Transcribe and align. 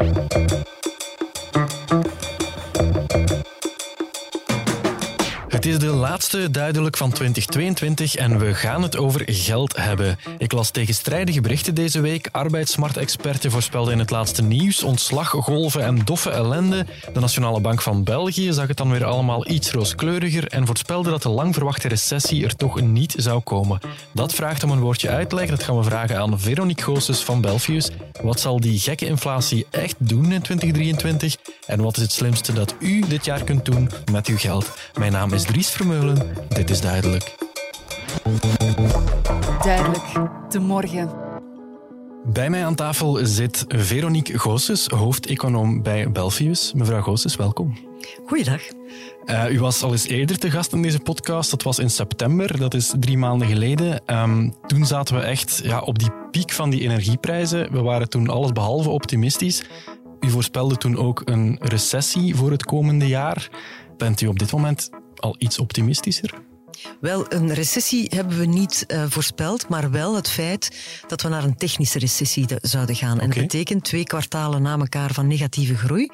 thank 0.00 0.52
you 0.52 0.59
Het 5.60 5.68
is 5.68 5.78
de 5.78 5.86
laatste 5.86 6.50
duidelijk 6.50 6.96
van 6.96 7.12
2022 7.12 8.14
en 8.14 8.38
we 8.38 8.54
gaan 8.54 8.82
het 8.82 8.96
over 8.96 9.22
geld 9.26 9.76
hebben. 9.76 10.18
Ik 10.38 10.52
las 10.52 10.70
tegenstrijdige 10.70 11.40
berichten 11.40 11.74
deze 11.74 12.00
week. 12.00 12.28
Arbeidsmarktexperten 12.32 13.50
voorspelden 13.50 13.92
in 13.92 13.98
het 13.98 14.10
laatste 14.10 14.42
nieuws 14.42 14.82
ontslaggolven 14.82 15.84
en 15.84 15.98
doffe 16.04 16.30
ellende. 16.30 16.86
De 17.12 17.20
Nationale 17.20 17.60
Bank 17.60 17.82
van 17.82 18.04
België 18.04 18.52
zag 18.52 18.68
het 18.68 18.76
dan 18.76 18.90
weer 18.90 19.04
allemaal 19.04 19.48
iets 19.48 19.70
rooskleuriger 19.70 20.46
en 20.46 20.66
voorspelde 20.66 21.10
dat 21.10 21.22
de 21.22 21.28
lang 21.28 21.54
verwachte 21.54 21.88
recessie 21.88 22.44
er 22.44 22.56
toch 22.56 22.80
niet 22.80 23.14
zou 23.16 23.40
komen. 23.40 23.80
Dat 24.12 24.34
vraagt 24.34 24.62
om 24.62 24.70
een 24.70 24.80
woordje 24.80 25.08
uitleg. 25.08 25.48
Dat 25.48 25.62
gaan 25.62 25.76
we 25.76 25.84
vragen 25.84 26.18
aan 26.18 26.40
Veronique 26.40 26.84
Goossens 26.84 27.24
van 27.24 27.40
Belfius. 27.40 27.90
Wat 28.22 28.40
zal 28.40 28.60
die 28.60 28.78
gekke 28.78 29.06
inflatie 29.06 29.66
echt 29.70 29.96
doen 29.98 30.32
in 30.32 30.42
2023? 30.42 31.36
En 31.66 31.82
wat 31.82 31.96
is 31.96 32.02
het 32.02 32.12
slimste 32.12 32.52
dat 32.52 32.74
u 32.78 33.00
dit 33.08 33.24
jaar 33.24 33.44
kunt 33.44 33.64
doen 33.64 33.90
met 34.12 34.26
uw 34.26 34.38
geld? 34.38 34.70
Mijn 34.98 35.12
naam 35.12 35.32
is 35.32 35.48
Dries 35.50 35.70
Vermeulen. 35.70 36.36
Dit 36.48 36.70
is 36.70 36.80
duidelijk. 36.80 37.34
Duidelijk, 39.62 40.04
de 40.48 40.58
morgen. 40.58 41.10
Bij 42.24 42.50
mij 42.50 42.64
aan 42.64 42.74
tafel 42.74 43.18
zit 43.22 43.64
Veronique 43.68 44.38
Goossens, 44.38 44.86
hoofdeconoom 44.86 45.82
bij 45.82 46.10
Belfius. 46.12 46.72
Mevrouw 46.72 47.02
Goossens, 47.02 47.36
welkom. 47.36 47.78
Goeiedag. 48.26 48.60
Uh, 49.24 49.52
u 49.52 49.60
was 49.60 49.82
al 49.82 49.92
eens 49.92 50.06
eerder 50.06 50.38
te 50.38 50.50
gast 50.50 50.72
in 50.72 50.82
deze 50.82 50.98
podcast. 50.98 51.50
Dat 51.50 51.62
was 51.62 51.78
in 51.78 51.90
september, 51.90 52.58
dat 52.58 52.74
is 52.74 52.94
drie 52.98 53.18
maanden 53.18 53.48
geleden. 53.48 54.02
Um, 54.06 54.54
toen 54.66 54.86
zaten 54.86 55.14
we 55.14 55.22
echt 55.22 55.60
ja, 55.64 55.80
op 55.80 55.98
die 55.98 56.10
piek 56.30 56.50
van 56.50 56.70
die 56.70 56.80
energieprijzen. 56.80 57.72
We 57.72 57.80
waren 57.80 58.08
toen 58.08 58.28
allesbehalve 58.28 58.90
optimistisch. 58.90 59.64
U 60.20 60.30
voorspelde 60.30 60.76
toen 60.76 60.96
ook 60.96 61.22
een 61.24 61.58
recessie 61.60 62.36
voor 62.36 62.50
het 62.50 62.64
komende 62.64 63.08
jaar. 63.08 63.48
Bent 63.96 64.20
u 64.20 64.26
op 64.26 64.38
dit 64.38 64.52
moment 64.52 64.90
al 65.20 65.34
iets 65.38 65.58
optimistischer? 65.58 66.48
Wel, 67.00 67.32
een 67.32 67.54
recessie 67.54 68.10
hebben 68.14 68.38
we 68.38 68.46
niet 68.46 68.84
uh, 68.88 69.04
voorspeld, 69.08 69.68
maar 69.68 69.90
wel 69.90 70.14
het 70.14 70.30
feit 70.30 70.70
dat 71.06 71.22
we 71.22 71.28
naar 71.28 71.44
een 71.44 71.56
technische 71.56 71.98
recessie 71.98 72.46
zouden 72.62 72.96
gaan. 72.96 73.14
Okay. 73.14 73.24
En 73.24 73.30
dat 73.30 73.38
betekent 73.38 73.84
twee 73.84 74.04
kwartalen 74.04 74.62
na 74.62 74.78
elkaar 74.78 75.14
van 75.14 75.26
negatieve 75.26 75.76
groei. 75.76 76.10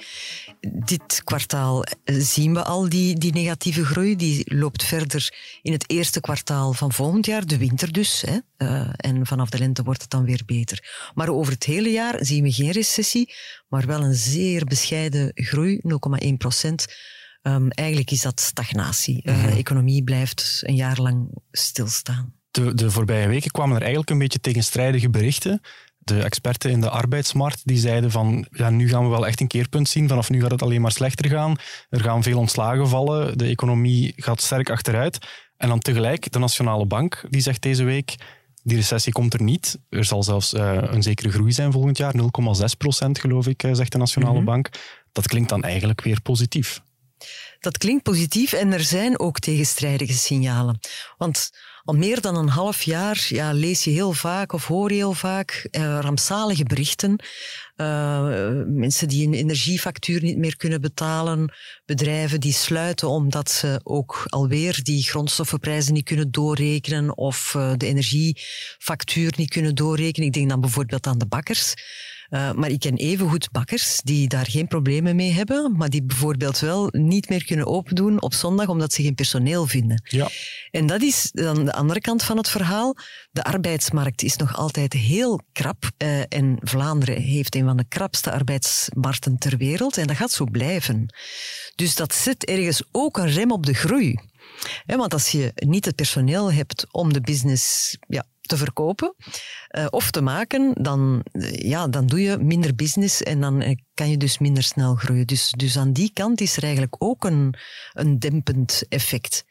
Dit 0.60 1.20
kwartaal 1.24 1.84
eh, 1.84 2.16
zien 2.18 2.54
we 2.54 2.62
al 2.62 2.88
die, 2.88 3.18
die 3.18 3.32
negatieve 3.32 3.84
groei. 3.84 4.16
Die 4.16 4.54
loopt 4.54 4.84
verder 4.84 5.34
in 5.62 5.72
het 5.72 5.90
eerste 5.90 6.20
kwartaal 6.20 6.72
van 6.72 6.92
volgend 6.92 7.26
jaar, 7.26 7.46
de 7.46 7.58
winter 7.58 7.92
dus. 7.92 8.24
Hè. 8.26 8.38
Uh, 8.58 8.88
en 8.96 9.26
vanaf 9.26 9.50
de 9.50 9.58
lente 9.58 9.82
wordt 9.82 10.02
het 10.02 10.10
dan 10.10 10.24
weer 10.24 10.42
beter. 10.46 11.10
Maar 11.14 11.28
over 11.28 11.52
het 11.52 11.64
hele 11.64 11.90
jaar 11.90 12.24
zien 12.24 12.42
we 12.42 12.52
geen 12.52 12.70
recessie, 12.70 13.34
maar 13.68 13.86
wel 13.86 14.02
een 14.02 14.14
zeer 14.14 14.64
bescheiden 14.64 15.30
groei, 15.34 15.80
0,1 16.24 16.32
procent. 16.38 16.86
Um, 17.46 17.70
eigenlijk 17.70 18.10
is 18.10 18.22
dat 18.22 18.40
stagnatie. 18.40 19.20
De 19.22 19.30
uh, 19.30 19.56
economie 19.58 20.04
blijft 20.04 20.62
een 20.64 20.74
jaar 20.74 21.00
lang 21.00 21.28
stilstaan. 21.50 22.32
De, 22.50 22.74
de 22.74 22.90
voorbije 22.90 23.28
weken 23.28 23.50
kwamen 23.50 23.74
er 23.74 23.80
eigenlijk 23.80 24.10
een 24.10 24.18
beetje 24.18 24.40
tegenstrijdige 24.40 25.10
berichten. 25.10 25.60
De 25.98 26.22
experten 26.22 26.70
in 26.70 26.80
de 26.80 26.90
arbeidsmarkt 26.90 27.60
die 27.64 27.78
zeiden 27.78 28.10
van 28.10 28.46
ja, 28.50 28.70
nu 28.70 28.88
gaan 28.88 29.02
we 29.02 29.08
wel 29.08 29.26
echt 29.26 29.40
een 29.40 29.46
keerpunt 29.46 29.88
zien. 29.88 30.08
Vanaf 30.08 30.30
nu 30.30 30.40
gaat 30.40 30.50
het 30.50 30.62
alleen 30.62 30.80
maar 30.80 30.92
slechter 30.92 31.30
gaan. 31.30 31.56
Er 31.88 32.00
gaan 32.00 32.22
veel 32.22 32.38
ontslagen 32.38 32.88
vallen. 32.88 33.38
De 33.38 33.46
economie 33.46 34.12
gaat 34.16 34.40
sterk 34.40 34.70
achteruit. 34.70 35.18
En 35.56 35.68
dan 35.68 35.78
tegelijk 35.78 36.32
de 36.32 36.38
Nationale 36.38 36.86
Bank 36.86 37.24
die 37.28 37.40
zegt 37.40 37.62
deze 37.62 37.84
week 37.84 38.14
die 38.62 38.76
recessie 38.76 39.12
komt 39.12 39.34
er 39.34 39.42
niet. 39.42 39.78
Er 39.88 40.04
zal 40.04 40.22
zelfs 40.22 40.54
uh, 40.54 40.78
een 40.82 41.02
zekere 41.02 41.30
groei 41.30 41.52
zijn 41.52 41.72
volgend 41.72 41.96
jaar. 41.96 42.14
0,6 42.16 42.22
procent 42.78 43.18
geloof 43.18 43.46
ik, 43.46 43.64
zegt 43.72 43.92
de 43.92 43.98
Nationale 43.98 44.36
-hmm. 44.36 44.44
Bank. 44.44 44.68
Dat 45.12 45.28
klinkt 45.28 45.48
dan 45.48 45.62
eigenlijk 45.62 46.00
weer 46.00 46.20
positief. 46.20 46.82
Dat 47.60 47.78
klinkt 47.78 48.02
positief 48.02 48.52
en 48.52 48.72
er 48.72 48.80
zijn 48.80 49.18
ook 49.18 49.38
tegenstrijdige 49.38 50.12
signalen. 50.12 50.78
Want 51.16 51.50
al 51.84 51.94
meer 51.94 52.20
dan 52.20 52.36
een 52.36 52.48
half 52.48 52.82
jaar 52.82 53.26
ja, 53.28 53.52
lees 53.52 53.84
je 53.84 53.90
heel 53.90 54.12
vaak 54.12 54.52
of 54.52 54.66
hoor 54.66 54.90
je 54.90 54.96
heel 54.96 55.12
vaak 55.12 55.68
uh, 55.70 55.98
rampzalige 56.00 56.64
berichten. 56.64 57.20
Uh, 57.76 58.62
mensen 58.66 59.08
die 59.08 59.26
een 59.26 59.34
energiefactuur 59.34 60.22
niet 60.22 60.38
meer 60.38 60.56
kunnen 60.56 60.80
betalen, 60.80 61.52
bedrijven 61.84 62.40
die 62.40 62.52
sluiten 62.52 63.08
omdat 63.08 63.50
ze 63.50 63.80
ook 63.82 64.26
alweer 64.28 64.80
die 64.82 65.02
grondstoffenprijzen 65.02 65.92
niet 65.92 66.04
kunnen 66.04 66.30
doorrekenen 66.30 67.16
of 67.16 67.54
uh, 67.56 67.72
de 67.76 67.86
energiefactuur 67.86 69.32
niet 69.36 69.50
kunnen 69.50 69.74
doorrekenen. 69.74 70.28
Ik 70.28 70.34
denk 70.34 70.48
dan 70.48 70.60
bijvoorbeeld 70.60 71.06
aan 71.06 71.18
de 71.18 71.26
bakkers. 71.26 71.74
Uh, 72.30 72.52
maar 72.52 72.70
ik 72.70 72.80
ken 72.80 72.96
evengoed 72.96 73.50
bakkers 73.50 74.00
die 74.04 74.28
daar 74.28 74.46
geen 74.46 74.66
problemen 74.66 75.16
mee 75.16 75.32
hebben, 75.32 75.76
maar 75.76 75.90
die 75.90 76.02
bijvoorbeeld 76.02 76.58
wel 76.58 76.88
niet 76.92 77.28
meer 77.28 77.44
kunnen 77.44 77.66
opendoen 77.66 78.22
op 78.22 78.34
zondag 78.34 78.68
omdat 78.68 78.92
ze 78.92 79.02
geen 79.02 79.14
personeel 79.14 79.66
vinden. 79.66 80.02
Ja. 80.04 80.28
En 80.70 80.86
dat 80.86 81.02
is 81.02 81.30
dan 81.32 81.64
de 81.64 81.72
andere 81.72 82.00
kant 82.00 82.22
van 82.22 82.36
het 82.36 82.48
verhaal. 82.48 82.96
De 83.30 83.44
arbeidsmarkt 83.44 84.22
is 84.22 84.36
nog 84.36 84.56
altijd 84.56 84.92
heel 84.92 85.40
krap 85.52 85.90
uh, 85.98 86.20
en 86.28 86.58
Vlaanderen 86.60 87.22
heeft 87.22 87.54
een 87.54 87.65
van 87.66 87.76
de 87.76 87.88
krapste 87.88 88.32
arbeidsmarkten 88.32 89.38
ter 89.38 89.56
wereld 89.56 89.96
en 89.96 90.06
dat 90.06 90.16
gaat 90.16 90.32
zo 90.32 90.44
blijven. 90.44 91.14
Dus 91.74 91.94
dat 91.94 92.14
zet 92.14 92.44
ergens 92.44 92.82
ook 92.92 93.18
een 93.18 93.30
rem 93.30 93.50
op 93.50 93.66
de 93.66 93.74
groei. 93.74 94.18
Want 94.86 95.12
als 95.12 95.28
je 95.28 95.52
niet 95.54 95.84
het 95.84 95.94
personeel 95.94 96.52
hebt 96.52 96.86
om 96.90 97.12
de 97.12 97.20
business 97.20 97.96
ja, 98.08 98.24
te 98.40 98.56
verkopen 98.56 99.14
uh, 99.70 99.86
of 99.90 100.10
te 100.10 100.20
maken, 100.20 100.72
dan, 100.82 101.24
uh, 101.32 101.52
ja, 101.52 101.88
dan 101.88 102.06
doe 102.06 102.20
je 102.20 102.38
minder 102.38 102.74
business 102.74 103.22
en 103.22 103.40
dan 103.40 103.62
uh, 103.62 103.74
kan 103.94 104.10
je 104.10 104.16
dus 104.16 104.38
minder 104.38 104.62
snel 104.62 104.94
groeien. 104.94 105.26
Dus, 105.26 105.50
dus 105.56 105.78
aan 105.78 105.92
die 105.92 106.10
kant 106.12 106.40
is 106.40 106.56
er 106.56 106.62
eigenlijk 106.62 106.94
ook 106.98 107.24
een, 107.24 107.54
een 107.92 108.18
dempend 108.18 108.82
effect. 108.88 109.44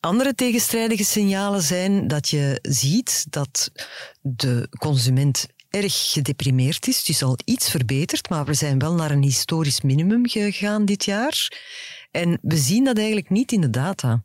Andere 0.00 0.34
tegenstrijdige 0.34 1.04
signalen 1.04 1.62
zijn 1.62 2.08
dat 2.08 2.28
je 2.28 2.58
ziet 2.62 3.26
dat 3.30 3.70
de 4.20 4.68
consument 4.78 5.46
erg 5.82 6.12
gedeprimeerd 6.12 6.88
is. 6.88 6.98
Het 6.98 7.08
is 7.08 7.22
al 7.22 7.38
iets 7.44 7.70
verbeterd, 7.70 8.28
maar 8.28 8.44
we 8.44 8.54
zijn 8.54 8.78
wel 8.78 8.94
naar 8.94 9.10
een 9.10 9.22
historisch 9.22 9.80
minimum 9.80 10.28
gegaan 10.28 10.84
dit 10.84 11.04
jaar. 11.04 11.50
En 12.10 12.38
we 12.42 12.56
zien 12.56 12.84
dat 12.84 12.96
eigenlijk 12.96 13.30
niet 13.30 13.52
in 13.52 13.60
de 13.60 13.70
data. 13.70 14.22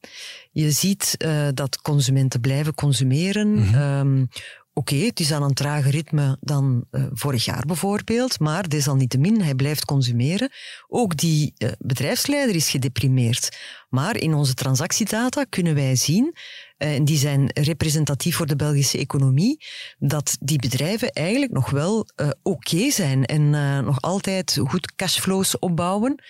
Je 0.51 0.72
ziet 0.72 1.16
uh, 1.17 1.47
dat 1.53 1.81
consumenten 1.81 2.41
blijven 2.41 2.73
consumeren. 2.73 3.47
Mm 3.47 3.63
-hmm. 3.63 3.81
um, 3.81 4.29
Oké, 4.73 4.94
okay, 4.94 5.06
het 5.06 5.19
is 5.19 5.31
aan 5.31 5.44
een 5.44 5.53
trager 5.53 5.91
ritme 5.91 6.38
dan 6.41 6.85
uh, 6.91 7.06
vorig 7.13 7.45
jaar 7.45 7.63
bijvoorbeeld, 7.66 8.40
maar 8.40 8.69
desalniettemin, 8.69 9.41
hij 9.41 9.56
blijft 9.56 9.85
consumeren. 9.85 10.50
Ook 10.88 11.17
die 11.17 11.53
uh, 11.57 11.69
bedrijfsleider 11.79 12.56
is 12.56 12.69
gedeprimeerd. 12.69 13.57
Maar 13.90 14.17
in 14.17 14.34
onze 14.34 14.53
transactiedata 14.53 15.44
kunnen 15.44 15.75
wij 15.75 15.95
zien, 15.95 16.35
en 16.81 17.06
die 17.06 17.18
zijn 17.18 17.50
representatief 17.53 18.36
voor 18.36 18.46
de 18.46 18.56
Belgische 18.56 18.97
economie, 18.97 19.66
dat 20.00 20.38
die 20.40 20.59
bedrijven 20.59 21.09
eigenlijk 21.09 21.52
nog 21.52 21.69
wel 21.69 22.00
oké 22.00 22.36
okay 22.44 22.90
zijn 22.90 23.25
en 23.25 23.50
nog 23.86 24.02
altijd 24.02 24.59
goed 24.68 24.96
cashflows 24.96 25.59
opbouwen. 25.59 26.24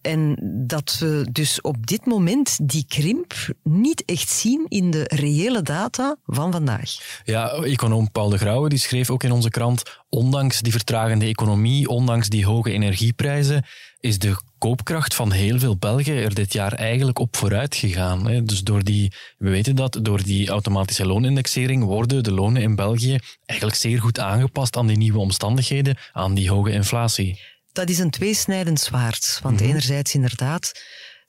En 0.00 0.38
dat 0.66 0.96
we 0.98 1.26
dus 1.32 1.60
op 1.60 1.86
dit 1.86 2.06
moment 2.06 2.58
die 2.62 2.84
krimp 2.88 3.34
niet 3.62 4.04
echt 4.04 4.28
zien 4.28 4.66
in 4.68 4.90
de 4.90 5.04
reële 5.06 5.62
data 5.62 6.16
van 6.26 6.52
vandaag. 6.52 7.20
Ja, 7.24 7.48
econoom 7.50 8.10
Paul 8.10 8.28
de 8.28 8.38
Grauwe 8.38 8.68
die 8.68 8.78
schreef 8.78 9.10
ook 9.10 9.22
in 9.22 9.32
onze 9.32 9.50
krant, 9.50 9.82
ondanks 10.08 10.60
die 10.60 10.72
vertragende 10.72 11.26
economie, 11.26 11.88
ondanks 11.88 12.28
die 12.28 12.46
hoge 12.46 12.72
energieprijzen, 12.72 13.64
is 14.00 14.18
de 14.18 14.36
koopkracht 14.58 15.14
van 15.14 15.32
heel 15.32 15.58
veel 15.58 15.76
Belgen 15.76 16.14
er 16.14 16.34
dit 16.34 16.52
jaar 16.52 16.72
eigenlijk 16.72 17.18
op 17.18 17.36
vooruit 17.36 17.74
gegaan. 17.74 18.44
Dus 18.44 18.62
door 18.62 18.84
die, 18.84 19.12
we 19.38 19.50
weten 19.50 19.76
dat, 19.76 19.98
door 20.02 20.22
die 20.22 20.48
automatische 20.48 21.06
loonindexering 21.06 21.84
worden 21.84 22.22
de 22.22 22.32
lonen 22.32 22.62
in 22.62 22.74
België 22.74 23.18
eigenlijk 23.44 23.78
zeer 23.78 24.00
goed 24.00 24.18
aangepast 24.18 24.76
aan 24.76 24.86
die 24.86 24.96
nieuwe 24.96 25.18
omstandigheden, 25.18 25.96
aan 26.12 26.34
die 26.34 26.50
hoge 26.50 26.70
inflatie 26.70 27.38
dat 27.72 27.88
is 27.88 27.98
een 27.98 28.10
tweesnijdend 28.10 28.80
zwaard. 28.80 29.38
Want 29.42 29.54
mm-hmm. 29.54 29.70
enerzijds 29.70 30.14
inderdaad 30.14 30.72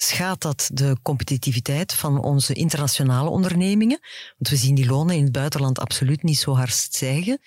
schaadt 0.02 0.42
dat 0.42 0.70
de 0.74 0.98
competitiviteit 1.02 1.94
van 1.94 2.24
onze 2.24 2.54
internationale 2.54 3.30
ondernemingen. 3.30 4.00
Want 4.38 4.50
we 4.50 4.56
zien 4.56 4.76
die 4.76 4.86
lonen 4.86 5.16
in 5.16 5.24
het 5.24 5.32
buitenland 5.32 5.80
absoluut 5.80 6.24
niet 6.24 6.40
zo 6.40 6.56
hard 6.56 6.74
stijgen. 6.74 7.40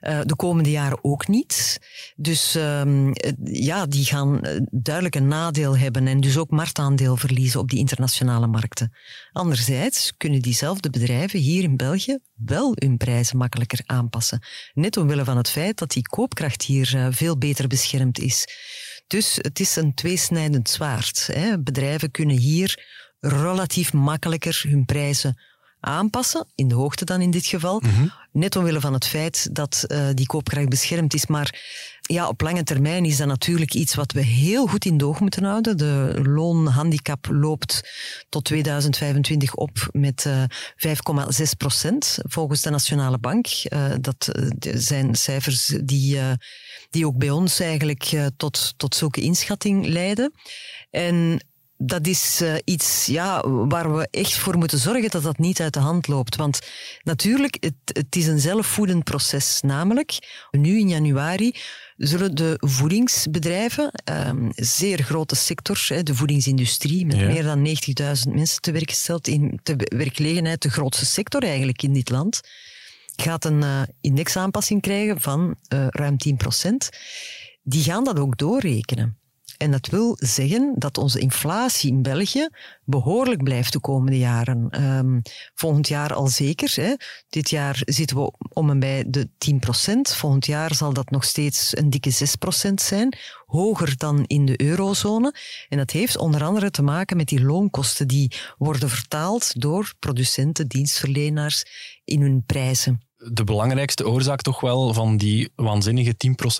Uh, 0.00 0.20
de 0.22 0.36
komende 0.36 0.70
jaren 0.70 1.04
ook 1.04 1.28
niet. 1.28 1.80
Dus 2.16 2.54
um, 2.54 3.12
ja, 3.44 3.86
die 3.86 4.04
gaan 4.04 4.40
duidelijk 4.70 5.14
een 5.14 5.28
nadeel 5.28 5.76
hebben 5.76 6.06
en 6.06 6.20
dus 6.20 6.38
ook 6.38 6.50
marktaandeel 6.50 7.16
verliezen 7.16 7.60
op 7.60 7.70
die 7.70 7.78
internationale 7.78 8.46
markten. 8.46 8.92
Anderzijds 9.32 10.12
kunnen 10.16 10.42
diezelfde 10.42 10.90
bedrijven 10.90 11.38
hier 11.38 11.62
in 11.62 11.76
België 11.76 12.18
wel 12.34 12.72
hun 12.74 12.96
prijzen 12.96 13.36
makkelijker 13.36 13.82
aanpassen. 13.86 14.42
Net 14.74 14.96
omwille 14.96 15.24
van 15.24 15.36
het 15.36 15.50
feit 15.50 15.78
dat 15.78 15.90
die 15.90 16.08
koopkracht 16.08 16.62
hier 16.62 17.08
veel 17.10 17.38
beter 17.38 17.66
beschermd 17.66 18.18
is. 18.18 18.46
Dus 19.10 19.38
het 19.40 19.60
is 19.60 19.76
een 19.76 19.94
tweesnijdend 19.94 20.68
zwaard. 20.68 21.28
Hè. 21.32 21.62
Bedrijven 21.62 22.10
kunnen 22.10 22.36
hier 22.36 22.86
relatief 23.20 23.92
makkelijker 23.92 24.64
hun 24.68 24.84
prijzen 24.84 25.40
aanpassen, 25.80 26.46
in 26.54 26.68
de 26.68 26.74
hoogte 26.74 27.04
dan 27.04 27.20
in 27.20 27.30
dit 27.30 27.46
geval. 27.46 27.80
Mhm. 27.80 28.06
Net 28.32 28.56
omwille 28.56 28.80
van 28.80 28.92
het 28.92 29.06
feit 29.06 29.48
dat 29.52 29.84
uh, 29.86 30.08
die 30.14 30.26
koopkracht 30.26 30.68
beschermd 30.68 31.14
is. 31.14 31.26
Maar 31.26 31.60
ja, 32.00 32.28
op 32.28 32.40
lange 32.40 32.62
termijn 32.62 33.04
is 33.04 33.16
dat 33.16 33.26
natuurlijk 33.26 33.74
iets 33.74 33.94
wat 33.94 34.12
we 34.12 34.20
heel 34.20 34.66
goed 34.66 34.84
in 34.84 34.96
doog 34.96 35.20
moeten 35.20 35.44
houden. 35.44 35.76
De 35.76 36.20
loonhandicap 36.22 37.26
loopt 37.30 37.90
tot 38.28 38.44
2025 38.44 39.54
op 39.54 39.88
met 39.92 40.24
uh, 40.24 40.42
eh, 40.42 40.96
5,6 41.40 41.42
procent 41.56 42.18
volgens 42.22 42.60
de 42.62 42.70
Nationale 42.70 43.18
Bank. 43.18 43.46
Uh, 43.46 43.92
dat 44.00 44.28
zijn 44.74 45.14
cijfers 45.14 45.66
die, 45.84 46.18
die 46.90 47.06
ook 47.06 47.18
bij 47.18 47.30
ons 47.30 47.60
eigenlijk 47.60 48.30
tot, 48.36 48.74
tot 48.76 48.94
zulke 48.94 49.20
inschatting 49.20 49.86
leiden. 49.86 50.32
En 50.90 51.44
dat 51.82 52.06
is 52.06 52.40
uh, 52.42 52.54
iets 52.64 53.06
ja, 53.06 53.48
waar 53.48 53.96
we 53.96 54.08
echt 54.10 54.38
voor 54.38 54.58
moeten 54.58 54.78
zorgen 54.78 55.10
dat 55.10 55.22
dat 55.22 55.38
niet 55.38 55.60
uit 55.60 55.72
de 55.72 55.80
hand 55.80 56.08
loopt. 56.08 56.36
Want 56.36 56.58
natuurlijk, 57.02 57.56
het, 57.60 57.74
het 57.84 58.16
is 58.16 58.26
een 58.26 58.38
zelfvoedend 58.38 59.04
proces. 59.04 59.60
Namelijk, 59.60 60.18
nu 60.50 60.78
in 60.78 60.88
januari 60.88 61.54
zullen 61.96 62.34
de 62.34 62.54
voedingsbedrijven, 62.58 63.92
um, 64.04 64.50
zeer 64.54 65.02
grote 65.02 65.36
sector, 65.36 66.02
de 66.02 66.14
voedingsindustrie, 66.14 67.06
met 67.06 67.16
meer 67.16 67.42
dan 67.42 67.66
90.000 67.66 68.32
mensen 68.32 68.60
te 68.60 68.72
werk 68.72 68.90
gesteld 68.90 69.28
in 69.28 69.60
de 69.62 69.74
werkgelegenheid, 69.96 70.62
de 70.62 70.70
grootste 70.70 71.06
sector 71.06 71.42
eigenlijk 71.42 71.82
in 71.82 71.92
dit 71.92 72.10
land, 72.10 72.40
gaat 73.16 73.44
een 73.44 73.62
uh, 73.62 73.82
indexaanpassing 74.00 74.82
krijgen 74.82 75.20
van 75.20 75.56
uh, 75.74 75.86
ruim 75.88 76.16
10 76.16 76.36
procent. 76.36 76.88
Die 77.62 77.82
gaan 77.82 78.04
dat 78.04 78.18
ook 78.18 78.38
doorrekenen. 78.38 79.19
En 79.60 79.70
dat 79.70 79.86
wil 79.86 80.16
zeggen 80.18 80.74
dat 80.78 80.98
onze 80.98 81.18
inflatie 81.18 81.90
in 81.90 82.02
België 82.02 82.48
behoorlijk 82.84 83.42
blijft 83.42 83.72
de 83.72 83.80
komende 83.80 84.18
jaren. 84.18 84.84
Um, 84.84 85.22
volgend 85.54 85.88
jaar 85.88 86.14
al 86.14 86.28
zeker. 86.28 86.72
Hè. 86.74 86.94
Dit 87.28 87.50
jaar 87.50 87.82
zitten 87.84 88.16
we 88.16 88.32
om 88.48 88.70
en 88.70 88.78
bij 88.78 89.04
de 89.06 89.28
10 89.38 89.58
procent. 89.58 90.14
Volgend 90.14 90.46
jaar 90.46 90.74
zal 90.74 90.92
dat 90.92 91.10
nog 91.10 91.24
steeds 91.24 91.76
een 91.76 91.90
dikke 91.90 92.10
6 92.10 92.36
procent 92.36 92.80
zijn. 92.80 93.16
Hoger 93.46 93.96
dan 93.96 94.24
in 94.26 94.44
de 94.46 94.62
eurozone. 94.62 95.34
En 95.68 95.78
dat 95.78 95.90
heeft 95.90 96.16
onder 96.16 96.44
andere 96.44 96.70
te 96.70 96.82
maken 96.82 97.16
met 97.16 97.28
die 97.28 97.42
loonkosten 97.42 98.08
die 98.08 98.32
worden 98.58 98.88
vertaald 98.88 99.60
door 99.60 99.92
producenten, 99.98 100.68
dienstverleners 100.68 101.64
in 102.04 102.20
hun 102.20 102.42
prijzen 102.46 103.08
de 103.32 103.44
belangrijkste 103.44 104.08
oorzaak 104.08 104.40
toch 104.40 104.60
wel 104.60 104.94
van 104.94 105.16
die 105.16 105.52
waanzinnige 105.54 106.14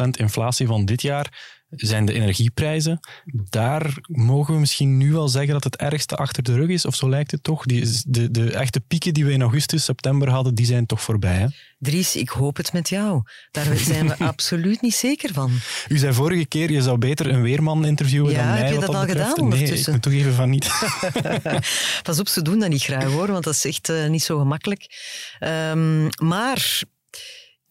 10% 0.06 0.08
inflatie 0.10 0.66
van 0.66 0.84
dit 0.84 1.02
jaar 1.02 1.58
zijn 1.70 2.04
de 2.04 2.12
energieprijzen. 2.12 3.00
Daar 3.48 3.96
mogen 4.06 4.54
we 4.54 4.60
misschien 4.60 4.96
nu 4.96 5.12
wel 5.12 5.28
zeggen 5.28 5.52
dat 5.52 5.64
het 5.64 5.76
ergste 5.76 6.16
achter 6.16 6.42
de 6.42 6.54
rug 6.54 6.68
is, 6.68 6.86
of 6.86 6.94
zo 6.94 7.08
lijkt 7.08 7.30
het 7.30 7.42
toch. 7.42 7.64
Die, 7.64 7.86
de, 8.06 8.30
de 8.30 8.50
echte 8.50 8.80
pieken 8.80 9.14
die 9.14 9.24
we 9.24 9.32
in 9.32 9.42
augustus, 9.42 9.84
september 9.84 10.30
hadden, 10.30 10.54
die 10.54 10.66
zijn 10.66 10.86
toch 10.86 11.02
voorbij. 11.02 11.36
Hè? 11.36 11.46
Dries, 11.78 12.16
ik 12.16 12.28
hoop 12.28 12.56
het 12.56 12.72
met 12.72 12.88
jou. 12.88 13.22
Daar 13.50 13.76
zijn 13.76 14.08
we 14.08 14.16
absoluut 14.32 14.80
niet 14.80 14.94
zeker 14.94 15.32
van. 15.32 15.50
U 15.88 15.98
zei 15.98 16.12
vorige 16.12 16.46
keer, 16.46 16.70
je 16.70 16.82
zou 16.82 16.98
beter 16.98 17.26
een 17.26 17.42
weerman 17.42 17.84
interviewen 17.84 18.34
dan 18.34 18.46
mij. 18.46 18.58
heb 18.58 18.72
je 18.72 18.80
dat, 18.80 18.94
al 18.94 19.06
gedaan 19.06 19.40
ondertussen? 19.40 19.74
Nee, 19.74 19.80
ik 19.80 19.92
moet 19.92 20.02
toch 20.02 20.12
even 20.12 20.34
van 20.34 20.50
niet. 20.50 20.68
Pas 22.02 22.20
op, 22.20 22.28
ze 22.28 22.42
doen 22.42 22.58
dat 22.58 22.68
niet 22.68 22.82
graag 22.82 23.04
hoor, 23.04 23.32
want 23.32 23.44
dat 23.44 23.54
is 23.54 23.64
echt 23.64 23.88
uh, 23.88 24.08
niet 24.08 24.22
zo 24.22 24.38
gemakkelijk. 24.38 24.86
Um, 25.40 26.08
maar... 26.22 26.82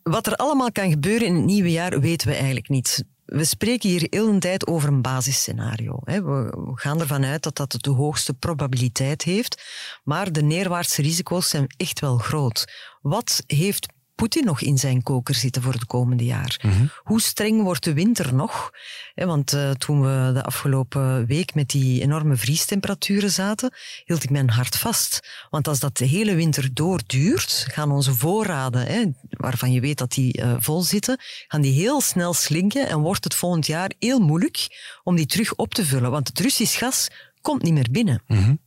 Wat 0.04 0.28
er 0.28 0.36
allemaal 0.36 0.72
kan 0.72 0.90
gebeuren 0.90 1.28
in 1.28 1.36
het 1.36 1.46
nieuwe 1.46 1.72
jaar, 1.72 2.00
weten 2.00 2.28
we 2.28 2.34
eigenlijk 2.34 2.70
niet 2.70 3.04
we 3.30 3.44
spreken 3.44 3.90
hier 3.90 4.08
heel 4.10 4.28
een 4.28 4.40
tijd 4.40 4.68
over 4.68 4.90
een 4.90 5.02
basisscenario. 5.02 6.00
We 6.04 6.72
gaan 6.74 7.00
ervan 7.00 7.26
uit 7.26 7.44
dat 7.44 7.58
dat 7.58 7.76
de 7.80 7.90
hoogste 7.90 8.34
probabiliteit 8.34 9.22
heeft, 9.24 9.64
maar 10.04 10.32
de 10.32 10.42
neerwaartse 10.42 11.02
risico's 11.02 11.50
zijn 11.50 11.68
echt 11.78 12.00
wel 12.00 12.18
groot. 12.18 12.66
Wat 13.02 13.44
heeft 13.48 13.94
Poetin 14.20 14.46
nog 14.46 14.62
in 14.62 14.78
zijn 14.78 15.04
koker 15.04 15.36
zitten 15.36 15.62
voor 15.62 15.74
het 15.74 15.86
komende 15.86 16.26
jaar? 16.26 16.60
Mhm. 16.62 16.86
Hoe 17.04 17.22
streng 17.22 17.62
wordt 17.62 17.84
de 17.84 17.94
winter 17.94 18.34
nog? 18.34 18.72
want 19.16 19.54
uh, 19.54 19.72
toen 19.72 20.02
we 20.02 20.32
de 20.34 20.44
afgelopen 20.44 21.26
week 21.26 21.56
met 21.56 21.70
die 21.70 22.02
enorme 22.02 22.36
vriestemperaturen 22.36 23.32
zaten, 23.32 23.74
hield 24.06 24.24
ik 24.24 24.30
mijn 24.30 24.50
hart 24.50 24.78
vast. 24.78 25.20
Want 25.50 25.68
als 25.68 25.80
dat 25.80 25.98
de 25.98 26.06
hele 26.06 26.36
winter 26.36 26.74
doorduurt, 26.74 27.68
gaan 27.72 27.92
onze 27.92 28.14
voorraden, 28.14 29.18
waarvan 29.30 29.72
je 29.72 29.80
weet 29.80 29.98
dat 29.98 30.12
die 30.12 30.38
uh, 30.42 30.56
vol 30.60 30.82
zitten, 30.82 31.18
gaan 31.48 31.62
die 31.62 31.74
heel 31.74 32.02
snel 32.02 32.34
slinken 32.34 32.88
en 32.88 33.00
wordt 33.00 33.24
het 33.24 33.36
volgend 33.36 33.66
jaar 33.66 33.92
heel 34.00 34.20
moeilijk 34.20 34.68
om 35.04 35.16
die 35.16 35.26
terug 35.26 35.56
op 35.56 35.74
te 35.74 35.86
vullen. 35.86 36.12
Want 36.12 36.28
het 36.28 36.40
Russisch 36.40 36.78
gas 36.78 37.08
komt 37.42 37.62
niet 37.62 37.74
meer 37.74 37.88
binnen. 37.92 38.24
Mm 38.28 38.60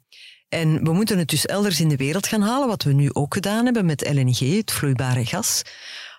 en 0.53 0.85
we 0.85 0.93
moeten 0.93 1.19
het 1.19 1.29
dus 1.29 1.47
elders 1.47 1.81
in 1.81 1.89
de 1.89 1.97
wereld 1.97 2.27
gaan 2.27 2.43
halen, 2.43 2.69
wat 2.69 2.83
we 2.83 2.93
nu 2.93 3.11
ook 3.13 3.35
gedaan 3.35 3.65
hebben 3.65 3.87
met 3.87 4.09
LNG, 4.13 4.57
het 4.57 4.73
vloeibare 4.73 5.27
gas. 5.27 5.63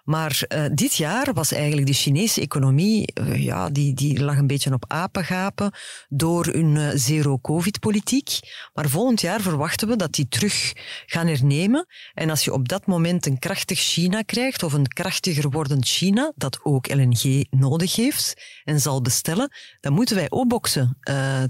Maar 0.04 0.46
uh, 0.48 0.66
dit 0.74 0.96
jaar 0.96 1.34
was 1.34 1.52
eigenlijk 1.52 1.88
de 1.88 1.94
Chinese 1.94 2.42
economie, 2.42 3.12
uh, 3.22 3.44
ja, 3.44 3.70
die, 3.70 3.94
die 3.94 4.24
lag 4.24 4.38
een 4.38 4.48
beetje 4.48 4.74
op 4.74 4.86
apengapen 4.88 5.72
door 6.10 6.46
hun 6.46 6.76
uh, 6.76 6.90
zero-covid-politiek. 6.94 8.40
Maar 8.74 8.90
volgend 8.90 9.22
jaar 9.22 9.42
verwachten 9.42 9.88
we 9.88 9.96
dat 9.96 10.14
die 10.14 10.28
terug 10.28 10.74
gaan 11.06 11.28
hernemen. 11.28 11.86
En 12.14 12.30
als 12.30 12.44
je 12.44 12.54
op 12.54 12.68
dat 12.68 12.86
moment 12.86 13.26
een 13.26 13.40
krachtig 13.40 13.80
China 13.80 14.22
krijgt, 14.22 14.64
of 14.64 14.74
een 14.74 14.88
krachtiger 14.88 15.50
wordend 15.50 15.88
China, 15.88 16.32
dat 16.36 16.60
ook 16.64 16.94
LNG 16.94 17.46
nodig 17.50 17.96
heeft 17.96 18.34
en 18.64 18.80
zal 18.80 19.02
bestellen, 19.02 19.52
dan 19.80 19.94
moeten 19.94 20.16
wij 20.16 20.30
opboksen 20.30 20.98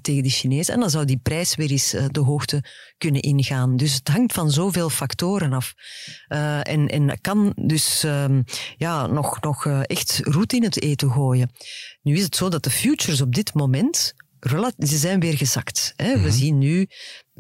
tegen 0.02 0.24
de 0.24 0.30
Chinezen. 0.30 0.74
En 0.74 0.80
dan 0.80 0.90
zou 0.90 1.06
die 1.06 1.20
prijs 1.24 1.56
weer 1.56 1.72
eens 1.72 1.96
de 2.08 2.20
hoogte 2.20 2.64
kunnen 2.98 3.22
ingaan. 3.22 3.78
Dus 3.78 3.94
het 3.94 4.08
hangt 4.08 4.34
van 4.34 4.52
zoveel 4.52 4.90
factoren 4.90 5.54
af. 5.54 5.74
en, 6.62 6.88
en 6.88 7.22
kan 7.22 7.54
dus 7.56 8.04
ehm, 8.04 8.43
ja, 8.78 9.08
nog, 9.08 9.42
nog 9.42 9.66
eh, 9.66 9.80
echt 9.84 10.20
roet 10.24 10.54
in 10.54 10.64
het 10.64 10.82
eten 10.82 11.12
gooien. 11.12 11.52
Nu 12.02 12.16
is 12.16 12.24
het 12.24 12.36
zo 12.36 12.50
dat 12.50 12.64
de 12.64 12.70
futures 12.70 13.22
op 13.22 13.36
dit 13.36 13.54
moment 13.54 14.14
ze 14.78 14.98
zijn 14.98 15.20
weer 15.20 15.38
gezakt. 15.38 15.94
Hè. 15.96 16.14
We 16.14 16.20
mhm. 16.20 16.32
zien 16.32 16.58
nu, 16.58 16.88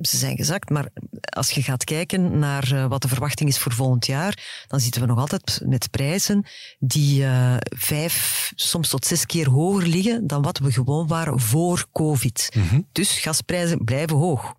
ze 0.01 0.17
zijn 0.17 0.35
gezakt, 0.35 0.69
maar 0.69 0.87
als 1.21 1.51
je 1.51 1.61
gaat 1.61 1.83
kijken 1.83 2.39
naar 2.39 2.71
uh, 2.73 2.85
wat 2.85 3.01
de 3.01 3.07
verwachting 3.07 3.49
is 3.49 3.57
voor 3.57 3.73
volgend 3.73 4.05
jaar, 4.05 4.63
dan 4.67 4.79
zitten 4.79 5.01
we 5.01 5.07
nog 5.07 5.19
altijd 5.19 5.61
met 5.65 5.91
prijzen 5.91 6.45
die 6.79 7.21
uh, 7.21 7.55
vijf, 7.59 8.51
soms 8.55 8.89
tot 8.89 9.05
zes 9.05 9.25
keer 9.25 9.49
hoger 9.49 9.87
liggen 9.87 10.27
dan 10.27 10.41
wat 10.41 10.57
we 10.57 10.71
gewoon 10.71 11.07
waren 11.07 11.39
voor 11.39 11.85
COVID. 11.91 12.49
Mhm. 12.55 12.81
Dus 12.91 13.19
gasprijzen 13.19 13.83
blijven 13.83 14.17
hoog. 14.17 14.55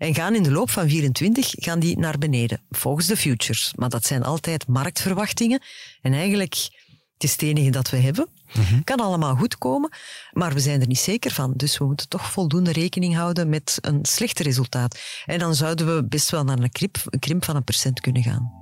En 0.00 0.14
gaan 0.14 0.34
in 0.34 0.42
de 0.42 0.50
loop 0.50 0.70
van 0.70 0.88
24 0.88 1.50
gaan 1.50 1.78
die 1.78 1.98
naar 1.98 2.18
beneden, 2.18 2.60
volgens 2.70 3.06
de 3.06 3.16
futures. 3.16 3.72
Maar 3.76 3.88
dat 3.88 4.04
zijn 4.04 4.22
altijd 4.22 4.66
marktverwachtingen. 4.66 5.62
En 6.02 6.12
eigenlijk, 6.12 6.54
het 7.12 7.22
is 7.24 7.32
het 7.32 7.42
enige 7.42 7.70
dat 7.70 7.90
we 7.90 7.96
hebben. 7.96 8.28
Mm 8.52 8.84
Kan 8.84 9.00
allemaal 9.00 9.36
goed 9.36 9.58
komen, 9.58 9.90
maar 10.32 10.52
we 10.54 10.60
zijn 10.60 10.80
er 10.80 10.86
niet 10.86 10.98
zeker 10.98 11.30
van. 11.30 11.52
Dus 11.56 11.78
we 11.78 11.84
moeten 11.84 12.08
toch 12.08 12.32
voldoende 12.32 12.72
rekening 12.72 13.14
houden 13.14 13.48
met 13.48 13.78
een 13.80 13.98
slechter 14.02 14.44
resultaat. 14.44 15.00
En 15.26 15.38
dan 15.38 15.54
zouden 15.54 15.94
we 15.94 16.04
best 16.04 16.30
wel 16.30 16.44
naar 16.44 16.58
een 16.58 16.70
krimp, 16.70 16.96
een 17.04 17.18
krimp 17.18 17.44
van 17.44 17.56
een 17.56 17.64
procent 17.64 18.00
kunnen 18.00 18.22
gaan. 18.22 18.59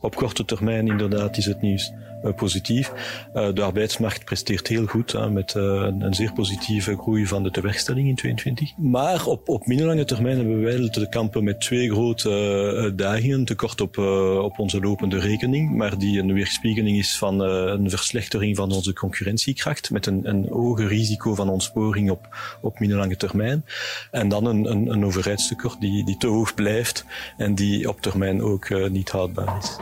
Op 0.00 0.14
korte 0.14 0.44
termijn 0.44 0.86
inderdaad 0.86 1.36
is 1.36 1.46
het 1.46 1.60
nieuws 1.60 1.92
eh, 2.22 2.34
positief. 2.34 2.92
Eh, 3.32 3.48
de 3.54 3.62
arbeidsmarkt 3.62 4.24
presteert 4.24 4.68
heel 4.68 4.86
goed 4.86 5.30
met 5.30 5.54
eh, 5.54 5.62
een 5.98 6.14
zeer 6.14 6.32
positieve 6.32 6.96
groei 6.96 7.26
van 7.26 7.42
de 7.42 7.50
tewerkstelling 7.50 8.08
in 8.08 8.14
2022. 8.14 8.90
Maar 8.92 9.26
op, 9.26 9.48
op 9.48 9.66
middellange 9.66 10.04
termijn 10.04 10.36
hebben 10.36 10.62
wij 10.62 10.88
te 10.88 11.08
kampen 11.08 11.44
met 11.44 11.60
twee 11.60 11.90
grote 11.90 12.30
uitdagingen. 12.76 13.44
Tekort 13.44 13.80
op, 13.80 13.98
op 14.42 14.58
onze 14.58 14.80
lopende 14.80 15.18
rekening, 15.18 15.76
maar 15.76 15.98
die 15.98 16.18
een 16.18 16.32
weerspiegeling 16.32 16.98
is 16.98 17.18
van 17.18 17.40
een 17.40 17.90
verslechtering 17.90 18.56
van 18.56 18.72
onze 18.72 18.92
concurrentiekracht 18.92 19.90
met 19.90 20.06
een, 20.06 20.28
een 20.28 20.46
hoger 20.48 20.86
risico 20.86 21.34
van 21.34 21.48
ontsporing 21.48 22.10
op, 22.10 22.28
op 22.60 22.78
middellange 22.78 23.16
termijn. 23.16 23.64
En 24.10 24.28
dan 24.28 24.46
een, 24.46 24.70
een, 24.70 24.88
een 24.92 25.04
overheidstekort 25.04 25.80
die, 25.80 26.04
die 26.04 26.16
te 26.16 26.26
hoog 26.26 26.54
blijft 26.54 27.04
en 27.36 27.54
die 27.54 27.88
op 27.88 28.00
termijn 28.00 28.42
ook 28.42 28.90
niet 28.90 29.10
houdbaar 29.10 29.58
is. 29.58 29.76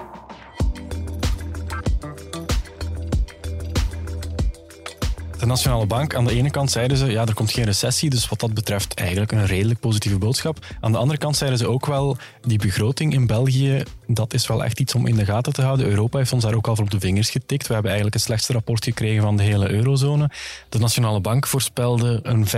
De 5.45 5.51
Nationale 5.51 5.87
Bank, 5.87 6.15
aan 6.15 6.25
de 6.25 6.35
ene 6.35 6.51
kant 6.51 6.71
zeiden 6.71 6.97
ze, 6.97 7.07
ja, 7.07 7.27
er 7.27 7.35
komt 7.35 7.53
geen 7.53 7.65
recessie, 7.65 8.11
dus 8.11 8.29
wat 8.29 8.41
dat 8.41 8.55
betreft 8.55 8.95
eigenlijk 8.95 9.33
een 9.33 9.47
redelijk 9.47 9.81
positieve 9.81 10.19
boodschap. 10.19 10.67
Aan 10.81 10.93
de 10.93 10.99
andere 10.99 11.19
kant 11.19 11.37
zeiden 11.37 11.59
ze 11.59 11.69
ook 11.69 11.87
wel, 11.87 12.17
die 12.43 12.59
begroting 12.59 13.13
in 13.13 13.27
België, 13.27 13.83
dat 14.07 14.35
is 14.35 14.47
wel 14.47 14.65
echt 14.65 14.81
iets 14.81 14.95
om 14.95 15.07
in 15.07 15.17
de 15.17 15.25
gaten 15.25 15.53
te 15.53 15.63
houden. 15.63 15.87
Europa 15.87 16.19
heeft 16.19 16.33
ons 16.33 16.43
daar 16.43 16.55
ook 16.55 16.67
al 16.67 16.77
voor 16.77 16.85
op 16.85 16.91
de 16.91 17.01
vingers 17.01 17.31
getikt. 17.31 17.67
We 17.67 17.73
hebben 17.73 17.91
eigenlijk 17.91 18.15
het 18.15 18.25
slechtste 18.25 18.53
rapport 18.53 18.85
gekregen 18.85 19.23
van 19.23 19.37
de 19.37 19.43
hele 19.43 19.71
eurozone. 19.71 20.31
De 20.69 20.79
Nationale 20.79 21.21
Bank 21.21 21.47
voorspelde 21.47 22.21
een 22.23 22.47
5% 22.47 22.51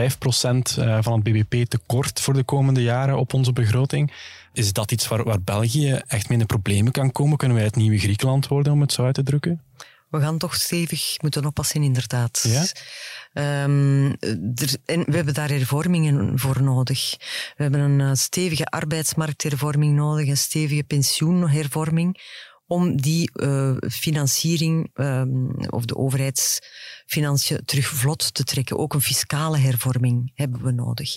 eh, 0.78 0.98
van 1.00 1.12
het 1.12 1.22
bbp 1.22 1.68
tekort 1.68 2.20
voor 2.20 2.34
de 2.34 2.44
komende 2.44 2.82
jaren 2.82 3.18
op 3.18 3.34
onze 3.34 3.52
begroting. 3.52 4.12
Is 4.52 4.72
dat 4.72 4.92
iets 4.92 5.08
waar, 5.08 5.24
waar 5.24 5.42
België 5.42 6.00
echt 6.06 6.28
mee 6.28 6.38
in 6.38 6.46
de 6.46 6.54
problemen 6.54 6.92
kan 6.92 7.12
komen? 7.12 7.36
Kunnen 7.36 7.56
wij 7.56 7.66
het 7.66 7.76
nieuwe 7.76 7.98
Griekenland 7.98 8.48
worden, 8.48 8.72
om 8.72 8.80
het 8.80 8.92
zo 8.92 9.04
uit 9.04 9.14
te 9.14 9.22
drukken? 9.22 9.60
We 10.10 10.20
gaan 10.20 10.38
toch 10.38 10.54
stevig 10.54 11.20
moeten 11.20 11.44
oppassen, 11.44 11.82
inderdaad. 11.82 12.44
Ja? 12.48 13.64
Um, 13.64 14.06
er, 14.54 14.76
en 14.84 15.04
we 15.04 15.16
hebben 15.16 15.34
daar 15.34 15.48
hervormingen 15.48 16.38
voor 16.38 16.62
nodig. 16.62 17.16
We 17.56 17.62
hebben 17.62 17.80
een 17.80 18.00
uh, 18.00 18.10
stevige 18.12 18.66
arbeidsmarkthervorming 18.66 19.96
nodig, 19.96 20.28
een 20.28 20.36
stevige 20.36 20.84
pensioenhervorming 20.84 22.20
om 22.66 23.00
die 23.00 23.30
uh, 23.34 23.76
financiering 23.88 24.90
um, 24.94 25.50
of 25.70 25.84
de 25.84 25.96
overheidsfinanciën 25.96 27.64
terug 27.64 27.86
vlot 27.86 28.34
te 28.34 28.44
trekken. 28.44 28.78
Ook 28.78 28.94
een 28.94 29.00
fiscale 29.00 29.58
hervorming 29.58 30.30
hebben 30.34 30.62
we 30.62 30.70
nodig. 30.70 31.16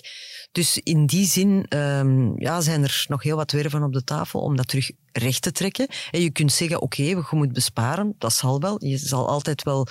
Dus 0.52 0.78
in 0.78 1.06
die 1.06 1.26
zin 1.26 1.66
um, 1.68 2.40
ja, 2.40 2.60
zijn 2.60 2.82
er 2.82 3.04
nog 3.08 3.22
heel 3.22 3.36
wat 3.36 3.52
werven 3.52 3.82
op 3.82 3.92
de 3.92 4.04
tafel 4.04 4.40
om 4.40 4.56
dat 4.56 4.68
terug 4.68 4.90
recht 5.12 5.42
te 5.42 5.52
trekken. 5.52 5.88
En 6.10 6.20
je 6.20 6.30
kunt 6.30 6.52
zeggen, 6.52 6.80
oké, 6.80 7.00
okay, 7.00 7.06
je 7.06 7.36
moet 7.36 7.52
besparen, 7.52 8.14
dat 8.18 8.32
zal 8.32 8.60
wel. 8.60 8.84
Je 8.84 8.96
zal 8.96 9.28
altijd 9.28 9.62
wel 9.62 9.86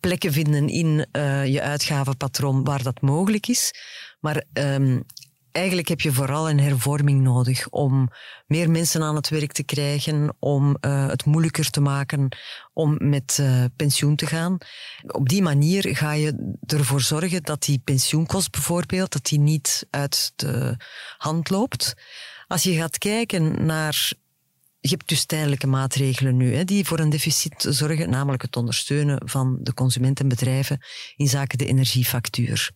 plekken 0.00 0.32
vinden 0.32 0.68
in 0.68 1.06
uh, 1.12 1.46
je 1.46 1.60
uitgavenpatroon 1.60 2.64
waar 2.64 2.82
dat 2.82 3.00
mogelijk 3.00 3.46
is. 3.46 3.74
Maar 4.20 4.44
um, 4.52 5.04
eigenlijk 5.52 5.88
heb 5.88 6.00
je 6.00 6.12
vooral 6.12 6.50
een 6.50 6.60
hervorming 6.60 7.20
nodig 7.20 7.68
om 7.68 8.08
meer 8.46 8.70
mensen 8.70 9.02
aan 9.02 9.14
het 9.14 9.28
werk 9.28 9.52
te 9.52 9.62
krijgen, 9.62 10.36
om 10.38 10.76
uh, 10.80 11.06
het 11.08 11.24
moeilijker 11.24 11.70
te 11.70 11.80
maken 11.80 12.36
om 12.72 12.96
met 12.98 13.38
uh, 13.40 13.64
pensioen 13.76 14.16
te 14.16 14.26
gaan. 14.26 14.58
Op 15.06 15.28
die 15.28 15.42
manier 15.42 15.96
ga 15.96 16.12
je 16.12 16.56
ervoor 16.66 17.00
zorgen 17.00 17.42
dat 17.42 17.62
die 17.62 17.80
pensioenkost 17.84 18.50
bijvoorbeeld, 18.50 19.12
dat 19.12 19.24
die 19.24 19.40
niet 19.40 19.86
uit 19.90 20.32
de 20.36 20.76
hand 21.16 21.50
loopt. 21.50 21.94
Als 22.46 22.62
je 22.62 22.74
gaat 22.74 22.98
kijken 22.98 23.66
naar 23.66 24.12
je 24.80 24.88
hebt 24.88 25.08
dus 25.08 25.24
tijdelijke 25.24 25.66
maatregelen 25.66 26.36
nu 26.36 26.54
hè, 26.54 26.64
die 26.64 26.86
voor 26.86 26.98
een 26.98 27.10
deficit 27.10 27.66
zorgen, 27.68 28.10
namelijk 28.10 28.42
het 28.42 28.56
ondersteunen 28.56 29.28
van 29.28 29.58
de 29.60 29.74
consumentenbedrijven 29.74 30.78
in 31.16 31.28
zaken 31.28 31.58
de 31.58 31.66
energiefactuur. 31.66 32.70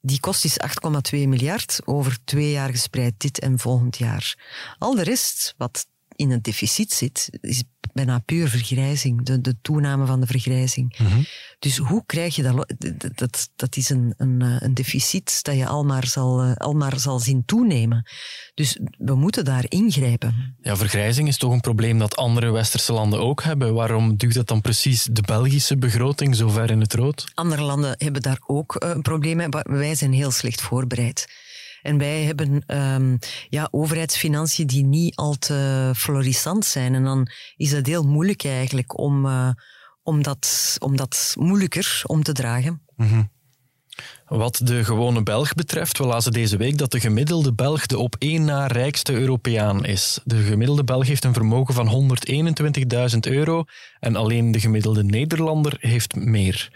Die 0.00 0.20
kost 0.20 0.44
is 0.44 0.58
8,2 0.60 1.26
miljard 1.28 1.80
over 1.84 2.18
twee 2.24 2.50
jaar 2.50 2.70
gespreid, 2.70 3.14
dit 3.20 3.38
en 3.38 3.58
volgend 3.58 3.98
jaar. 3.98 4.34
Al 4.78 4.94
de 4.94 5.02
rest, 5.02 5.54
wat 5.56 5.86
in 6.16 6.30
een 6.30 6.42
deficit 6.42 6.92
zit, 6.92 7.28
is 7.40 7.62
bijna 7.92 8.18
puur 8.18 8.48
vergrijzing, 8.48 9.24
de, 9.24 9.40
de 9.40 9.54
toename 9.62 10.06
van 10.06 10.20
de 10.20 10.26
vergrijzing. 10.26 10.98
Mm 10.98 11.06
-hmm. 11.06 11.24
Dus 11.58 11.76
hoe 11.76 12.02
krijg 12.06 12.36
je 12.36 12.42
dat? 12.42 12.74
Dat, 13.14 13.48
dat 13.56 13.76
is 13.76 13.90
een, 13.90 14.14
een, 14.16 14.40
een 14.40 14.74
deficit 14.74 15.42
dat 15.42 15.56
je 15.56 15.66
al 15.66 15.84
maar, 15.84 16.06
zal, 16.06 16.54
al 16.54 16.72
maar 16.72 16.98
zal 16.98 17.18
zien 17.18 17.44
toenemen. 17.44 18.10
Dus 18.54 18.78
we 18.98 19.14
moeten 19.14 19.44
daar 19.44 19.64
ingrijpen. 19.68 20.56
Ja, 20.60 20.76
vergrijzing 20.76 21.28
is 21.28 21.36
toch 21.36 21.52
een 21.52 21.60
probleem 21.60 21.98
dat 21.98 22.16
andere 22.16 22.50
westerse 22.50 22.92
landen 22.92 23.20
ook 23.20 23.42
hebben. 23.42 23.74
Waarom 23.74 24.16
duwt 24.16 24.34
dat 24.34 24.48
dan 24.48 24.60
precies 24.60 25.08
de 25.10 25.22
Belgische 25.22 25.76
begroting 25.76 26.36
zo 26.36 26.48
ver 26.48 26.70
in 26.70 26.80
het 26.80 26.94
rood? 26.94 27.24
Andere 27.34 27.62
landen 27.62 27.94
hebben 27.98 28.22
daar 28.22 28.40
ook 28.46 28.76
een 28.78 29.02
probleem 29.02 29.36
mee, 29.36 29.48
maar 29.48 29.66
wij 29.68 29.94
zijn 29.94 30.12
heel 30.12 30.30
slecht 30.30 30.60
voorbereid. 30.60 31.26
En 31.86 31.98
wij 31.98 32.22
hebben 32.22 32.62
um, 32.66 33.18
ja, 33.48 33.68
overheidsfinanciën 33.70 34.66
die 34.66 34.84
niet 34.84 35.16
al 35.16 35.34
te 35.34 35.90
florissant 35.96 36.64
zijn. 36.64 36.94
En 36.94 37.04
dan 37.04 37.28
is 37.56 37.72
het 37.72 37.86
heel 37.86 38.02
moeilijk 38.02 38.44
eigenlijk 38.44 38.98
om, 38.98 39.26
uh, 39.26 39.50
om, 40.02 40.22
dat, 40.22 40.76
om 40.78 40.96
dat 40.96 41.34
moeilijker 41.38 42.02
om 42.06 42.22
te 42.22 42.32
dragen. 42.32 42.82
-hmm. 42.96 43.34
Wat 44.26 44.60
de 44.62 44.84
gewone 44.84 45.22
Belg 45.22 45.54
betreft, 45.54 45.98
we 45.98 46.04
lazen 46.04 46.32
deze 46.32 46.56
week 46.56 46.78
dat 46.78 46.90
de 46.90 47.00
gemiddelde 47.00 47.52
Belg 47.52 47.86
de 47.86 47.98
op 47.98 48.16
één 48.18 48.44
na 48.44 48.66
rijkste 48.66 49.12
Europeaan 49.12 49.84
is. 49.84 50.20
De 50.24 50.42
gemiddelde 50.42 50.84
Belg 50.84 51.06
heeft 51.06 51.24
een 51.24 51.32
vermogen 51.32 51.74
van 51.74 52.10
121.000 53.12 53.18
euro 53.20 53.64
en 54.00 54.16
alleen 54.16 54.50
de 54.50 54.60
gemiddelde 54.60 55.04
Nederlander 55.04 55.76
heeft 55.80 56.16
meer. 56.16 56.70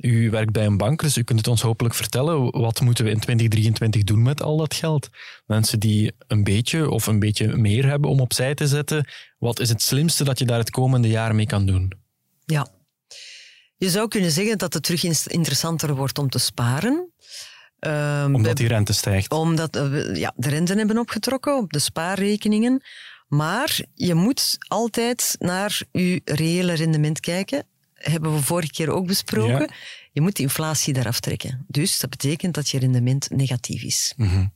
U 0.00 0.30
werkt 0.30 0.52
bij 0.52 0.66
een 0.66 0.76
bank, 0.76 1.00
dus 1.00 1.16
u 1.16 1.22
kunt 1.22 1.38
het 1.38 1.48
ons 1.48 1.62
hopelijk 1.62 1.94
vertellen. 1.94 2.50
Wat 2.50 2.80
moeten 2.80 3.04
we 3.04 3.10
in 3.10 3.20
2023 3.20 4.04
doen 4.04 4.22
met 4.22 4.42
al 4.42 4.56
dat 4.56 4.74
geld? 4.74 5.08
Mensen 5.46 5.80
die 5.80 6.12
een 6.26 6.44
beetje 6.44 6.90
of 6.90 7.06
een 7.06 7.18
beetje 7.18 7.56
meer 7.56 7.86
hebben 7.86 8.10
om 8.10 8.20
opzij 8.20 8.54
te 8.54 8.66
zetten. 8.66 9.08
Wat 9.38 9.60
is 9.60 9.68
het 9.68 9.82
slimste 9.82 10.24
dat 10.24 10.38
je 10.38 10.44
daar 10.44 10.58
het 10.58 10.70
komende 10.70 11.08
jaar 11.08 11.34
mee 11.34 11.46
kan 11.46 11.66
doen? 11.66 11.92
Ja, 12.44 12.68
je 13.76 13.90
zou 13.90 14.08
kunnen 14.08 14.30
zeggen 14.30 14.58
dat 14.58 14.74
het 14.74 14.82
terug 14.82 15.26
interessanter 15.26 15.94
wordt 15.94 16.18
om 16.18 16.28
te 16.28 16.38
sparen. 16.38 17.12
Um, 17.80 18.34
omdat 18.34 18.56
die 18.56 18.68
rente 18.68 18.92
stijgt. 18.92 19.32
Omdat 19.32 19.76
uh, 19.76 20.16
ja, 20.16 20.32
de 20.36 20.48
renten 20.48 20.78
hebben 20.78 20.98
opgetrokken 20.98 21.56
op 21.56 21.72
de 21.72 21.78
spaarrekeningen. 21.78 22.82
Maar 23.28 23.80
je 23.94 24.14
moet 24.14 24.56
altijd 24.68 25.36
naar 25.38 25.82
je 25.92 26.20
reële 26.24 26.72
rendement 26.72 27.20
kijken 27.20 27.66
hebben 27.98 28.34
we 28.34 28.42
vorige 28.42 28.72
keer 28.72 28.90
ook 28.90 29.06
besproken. 29.06 29.60
Ja. 29.60 29.68
Je 30.12 30.20
moet 30.20 30.36
de 30.36 30.42
inflatie 30.42 30.92
daaraf 30.92 31.20
trekken. 31.20 31.64
Dus 31.68 31.98
dat 31.98 32.10
betekent 32.10 32.54
dat 32.54 32.68
je 32.68 32.78
rendement 32.78 33.30
negatief 33.30 33.82
is. 33.82 34.12
Mm 34.16 34.28
-hmm. 34.28 34.52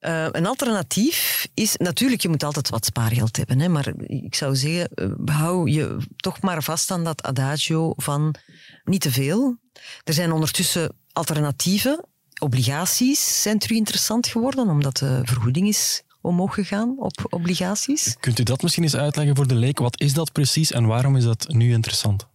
uh, 0.00 0.26
een 0.30 0.46
alternatief 0.46 1.48
is, 1.54 1.76
natuurlijk, 1.76 2.22
je 2.22 2.28
moet 2.28 2.44
altijd 2.44 2.68
wat 2.68 2.84
spaargeld 2.84 3.36
hebben, 3.36 3.60
hè, 3.60 3.68
maar 3.68 3.92
ik 4.06 4.34
zou 4.34 4.56
zeggen, 4.56 4.88
hou 5.24 5.70
je 5.70 5.96
toch 6.16 6.40
maar 6.40 6.62
vast 6.62 6.90
aan 6.90 7.04
dat 7.04 7.22
adagio 7.22 7.92
van 7.96 8.34
niet 8.84 9.00
te 9.00 9.12
veel. 9.12 9.58
Er 10.04 10.12
zijn 10.12 10.32
ondertussen 10.32 10.92
alternatieven. 11.12 12.04
Obligaties 12.40 13.42
zijn 13.42 13.58
terug 13.58 13.76
interessant 13.76 14.26
geworden, 14.26 14.68
omdat 14.68 14.96
de 14.96 15.20
vergoeding 15.24 15.68
is 15.68 16.02
omhoog 16.20 16.54
gegaan 16.54 16.94
op 16.98 17.26
obligaties. 17.28 18.16
Kunt 18.20 18.38
u 18.38 18.42
dat 18.42 18.62
misschien 18.62 18.82
eens 18.82 18.96
uitleggen 18.96 19.36
voor 19.36 19.46
de 19.46 19.54
leek? 19.54 19.78
Wat 19.78 20.00
is 20.00 20.12
dat 20.12 20.32
precies 20.32 20.72
en 20.72 20.86
waarom 20.86 21.16
is 21.16 21.24
dat 21.24 21.48
nu 21.48 21.72
interessant? 21.72 22.26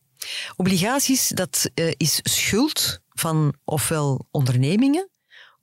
Obligaties, 0.55 1.27
dat 1.27 1.69
uh, 1.75 1.91
is 1.97 2.19
schuld 2.23 2.99
van 3.09 3.53
ofwel 3.63 4.27
ondernemingen 4.31 5.09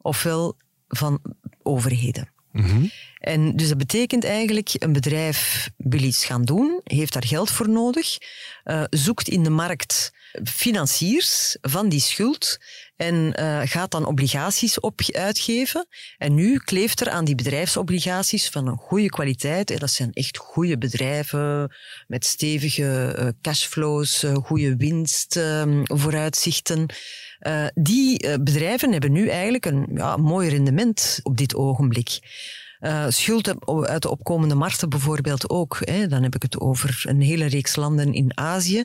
ofwel 0.02 0.56
van 0.88 1.20
overheden. 1.62 2.32
Mm 2.52 2.64
-hmm. 2.64 2.90
En 3.18 3.56
dus 3.56 3.68
dat 3.68 3.78
betekent 3.78 4.24
eigenlijk, 4.24 4.70
een 4.78 4.92
bedrijf 4.92 5.70
wil 5.76 6.02
iets 6.02 6.24
gaan 6.24 6.42
doen, 6.42 6.80
heeft 6.84 7.12
daar 7.12 7.26
geld 7.26 7.50
voor 7.50 7.68
nodig, 7.68 8.18
uh, 8.64 8.84
zoekt 8.90 9.28
in 9.28 9.42
de 9.42 9.50
markt 9.50 10.12
financiers 10.44 11.56
van 11.60 11.88
die 11.88 12.00
schuld 12.00 12.58
en 12.96 13.36
uh, 13.40 13.60
gaat 13.64 13.90
dan 13.90 14.06
obligaties 14.06 14.80
op 14.80 15.00
uitgeven. 15.12 15.86
En 16.18 16.34
nu 16.34 16.58
kleeft 16.58 17.00
er 17.00 17.10
aan 17.10 17.24
die 17.24 17.34
bedrijfsobligaties 17.34 18.48
van 18.48 18.66
een 18.66 18.76
goede 18.76 19.08
kwaliteit. 19.08 19.70
En 19.70 19.78
dat 19.78 19.90
zijn 19.90 20.12
echt 20.12 20.36
goede 20.36 20.78
bedrijven 20.78 21.74
met 22.06 22.24
stevige 22.24 23.16
uh, 23.18 23.28
cashflows, 23.42 24.24
uh, 24.24 24.34
goede 24.34 24.76
winstvooruitzichten. 24.76 26.86
die 27.74 28.38
bedrijven 28.40 28.92
hebben 28.92 29.12
nu 29.12 29.28
eigenlijk 29.28 29.66
een 29.66 29.88
ja, 29.94 30.16
mooi 30.16 30.48
rendement 30.48 31.20
op 31.22 31.36
dit 31.36 31.54
ogenblik. 31.54 32.18
Uh, 32.80 33.04
schuld 33.08 33.54
uit 33.86 34.02
de 34.02 34.10
opkomende 34.10 34.54
markten 34.54 34.88
bijvoorbeeld 34.88 35.48
ook. 35.48 35.78
Hè. 35.80 36.06
Dan 36.06 36.22
heb 36.22 36.34
ik 36.34 36.42
het 36.42 36.60
over 36.60 37.02
een 37.06 37.20
hele 37.20 37.44
reeks 37.44 37.76
landen 37.76 38.12
in 38.12 38.38
Azië, 38.38 38.84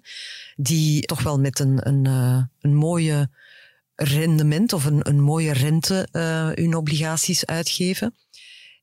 die 0.56 1.02
toch 1.02 1.22
wel 1.22 1.40
met 1.40 1.60
een, 1.60 1.88
een, 1.88 2.06
uh, 2.08 2.42
een 2.62 2.75
mooie 2.75 3.30
rendement 3.96 4.74
of 4.74 4.86
een, 4.86 5.08
een 5.08 5.22
mooie 5.22 5.54
rente 5.54 6.08
uh, 6.12 6.50
hun 6.54 6.75
obligaties 6.75 7.46
uitgeven. 7.46 8.14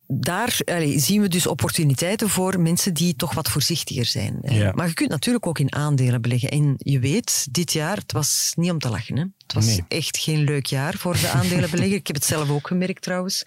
Daar 0.06 0.58
allez, 0.64 1.04
zien 1.04 1.20
we 1.20 1.28
dus 1.28 1.46
opportuniteiten 1.46 2.28
voor 2.28 2.60
mensen 2.60 2.94
die 2.94 3.16
toch 3.16 3.34
wat 3.34 3.48
voorzichtiger 3.48 4.04
zijn. 4.04 4.38
Ja. 4.42 4.72
Maar 4.74 4.88
je 4.88 4.94
kunt 4.94 5.10
natuurlijk 5.10 5.46
ook 5.46 5.58
in 5.58 5.74
aandelen 5.74 6.22
beleggen. 6.22 6.50
En 6.50 6.74
je 6.78 6.98
weet, 6.98 7.46
dit 7.50 7.72
jaar, 7.72 7.96
het 7.96 8.12
was 8.12 8.52
niet 8.56 8.70
om 8.70 8.78
te 8.78 8.88
lachen. 8.88 9.16
Hè? 9.16 9.24
Het 9.38 9.52
was 9.52 9.66
nee. 9.66 9.84
echt 9.88 10.18
geen 10.18 10.44
leuk 10.44 10.66
jaar 10.66 10.94
voor 10.94 11.12
de 11.20 11.28
aandelenbelegger. 11.28 11.96
ik 11.96 12.06
heb 12.06 12.16
het 12.16 12.24
zelf 12.24 12.50
ook 12.50 12.66
gemerkt 12.66 13.02
trouwens. 13.02 13.44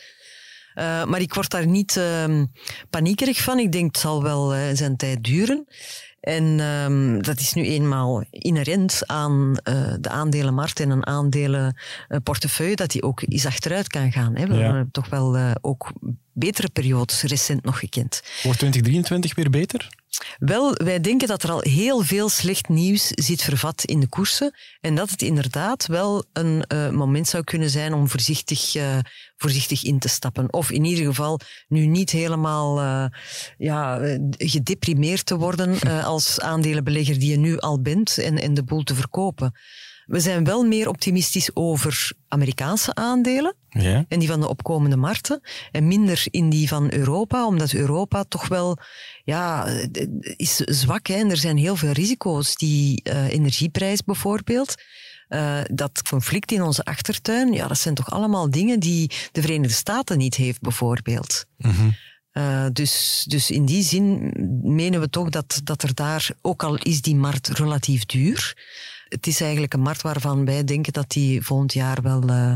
Uh, 0.75 1.05
maar 1.05 1.22
ik 1.22 1.34
word 1.34 1.50
daar 1.50 1.67
niet 1.67 1.96
uh, 1.96 2.44
paniekerig 2.89 3.41
van. 3.41 3.60
Ik 3.60 3.72
denk 3.72 3.86
het 3.86 3.98
zal 3.98 4.24
wel 4.24 4.55
uh, 4.55 4.62
zijn 4.74 4.96
tijd 4.98 5.24
duren. 5.24 5.67
En 6.20 6.60
um, 6.60 7.22
dat 7.22 7.39
is 7.39 7.53
nu 7.53 7.63
eenmaal 7.63 8.24
inherent 8.29 9.01
aan 9.05 9.58
uh, 9.70 9.94
de 10.00 10.10
aandelenmarkt 10.10 10.79
en 10.79 10.89
een 10.89 11.05
aandelenportefeuille, 11.05 12.75
dat 12.75 12.91
die 12.91 13.03
ook 13.03 13.22
eens 13.27 13.46
achteruit 13.46 13.88
kan 13.88 14.12
gaan. 14.12 14.36
Hè. 14.36 14.48
We 14.48 14.53
ja. 14.53 14.62
hebben 14.62 14.91
toch 14.91 15.10
wel 15.10 15.38
ook 15.62 15.91
betere 16.36 16.70
periodes 16.70 17.22
recent 17.22 17.63
nog 17.63 17.80
gekend. 17.80 18.22
Wordt 18.44 18.60
2023 18.60 19.36
weer 19.36 19.50
beter? 19.50 19.89
Wel, 20.38 20.74
wij 20.74 21.00
denken 21.00 21.27
dat 21.27 21.44
er 21.44 21.51
al 21.51 21.62
heel 21.62 22.01
veel 22.01 22.30
slecht 22.30 22.70
nieuws 22.70 23.08
zit 23.08 23.42
vervat 23.42 23.84
in 23.84 24.00
de 24.00 24.08
koersen. 24.08 24.54
En 24.82 24.96
dat 24.96 25.10
het 25.10 25.22
inderdaad 25.22 25.86
wel 25.86 26.25
een 26.34 26.63
uh, 26.68 26.89
moment 26.89 27.27
zou 27.27 27.44
kunnen 27.44 27.70
zijn 27.70 27.94
om 27.94 28.10
voorzichtig, 28.10 28.75
uh, 28.75 28.98
voorzichtig 29.38 29.84
in 29.84 30.00
te 30.00 30.08
stappen. 30.08 30.54
Of 30.54 30.72
in 30.72 30.86
ieder 30.86 31.06
geval 31.06 31.39
nu 31.68 31.86
niet 31.86 32.10
helemaal 32.10 32.82
uh, 32.82 33.06
ja, 33.58 34.00
gedeprimeerd 34.38 35.25
te 35.25 35.38
worden 35.38 35.80
als 36.04 36.39
aandelenbelegger 36.39 37.20
die 37.20 37.30
je 37.30 37.38
nu 37.38 37.58
al 37.58 37.82
bent 37.82 38.18
en, 38.18 38.42
en 38.42 38.54
de 38.54 38.63
boel 38.63 38.84
te 38.84 38.96
verkopen. 38.96 39.54
We 40.06 40.20
zijn 40.20 40.44
wel 40.44 40.64
meer 40.64 40.90
optimistisch 40.90 41.50
over 41.54 42.12
Amerikaanse 42.28 42.96
aandelen 42.96 43.56
ja. 43.70 44.06
en 44.08 44.20
die 44.20 44.28
van 44.28 44.40
de 44.40 44.48
opkomende 44.48 44.96
markten 44.96 45.42
en 45.72 45.88
minder 45.88 46.24
in 46.30 46.50
die 46.50 46.68
van 46.68 46.94
Europa, 46.94 47.48
omdat 47.48 47.74
Europa 47.74 48.24
toch 48.24 48.48
wel 48.48 48.78
ja, 49.24 49.66
is 50.36 50.56
zwak. 50.56 51.08
Hè? 51.08 51.16
En 51.16 51.30
er 51.30 51.38
zijn 51.38 51.58
heel 51.58 51.76
veel 51.76 51.92
risico's. 51.92 52.56
Die 52.56 53.02
uh, 53.04 53.28
energieprijs 53.28 54.04
bijvoorbeeld. 54.04 54.76
Uh, 55.30 55.60
dat 55.74 56.02
conflict 56.10 56.52
in 56.52 56.62
onze 56.62 56.84
achtertuin, 56.84 57.54
ja, 57.54 57.68
dat 57.68 57.78
zijn 57.78 57.96
toch 57.96 58.12
allemaal 58.12 58.50
dingen 58.50 58.80
die 58.80 59.12
de 59.32 59.42
Verenigde 59.42 59.76
Staten 59.76 60.18
niet 60.18 60.36
heeft, 60.36 60.62
bijvoorbeeld. 60.62 61.46
Mm 61.58 61.96
uh, 62.38 62.66
dus, 62.74 63.26
dus 63.28 63.52
in 63.52 63.66
die 63.66 63.84
zin 63.84 64.34
menen 64.64 65.00
we 65.00 65.10
toch 65.10 65.30
dat, 65.30 65.62
dat 65.64 65.84
er 65.84 65.94
daar, 65.94 66.30
ook 66.42 66.64
al 66.64 66.76
is 66.76 67.02
die 67.02 67.16
markt 67.16 67.48
relatief 67.48 68.06
duur, 68.06 68.58
het 69.16 69.28
is 69.28 69.42
eigenlijk 69.42 69.74
een 69.74 69.82
markt 69.82 70.02
waarvan 70.02 70.46
wij 70.46 70.64
denken 70.64 70.94
dat 70.94 71.10
die 71.10 71.42
volgend 71.42 71.74
jaar 71.74 72.02
wel 72.02 72.30
uh, 72.30 72.56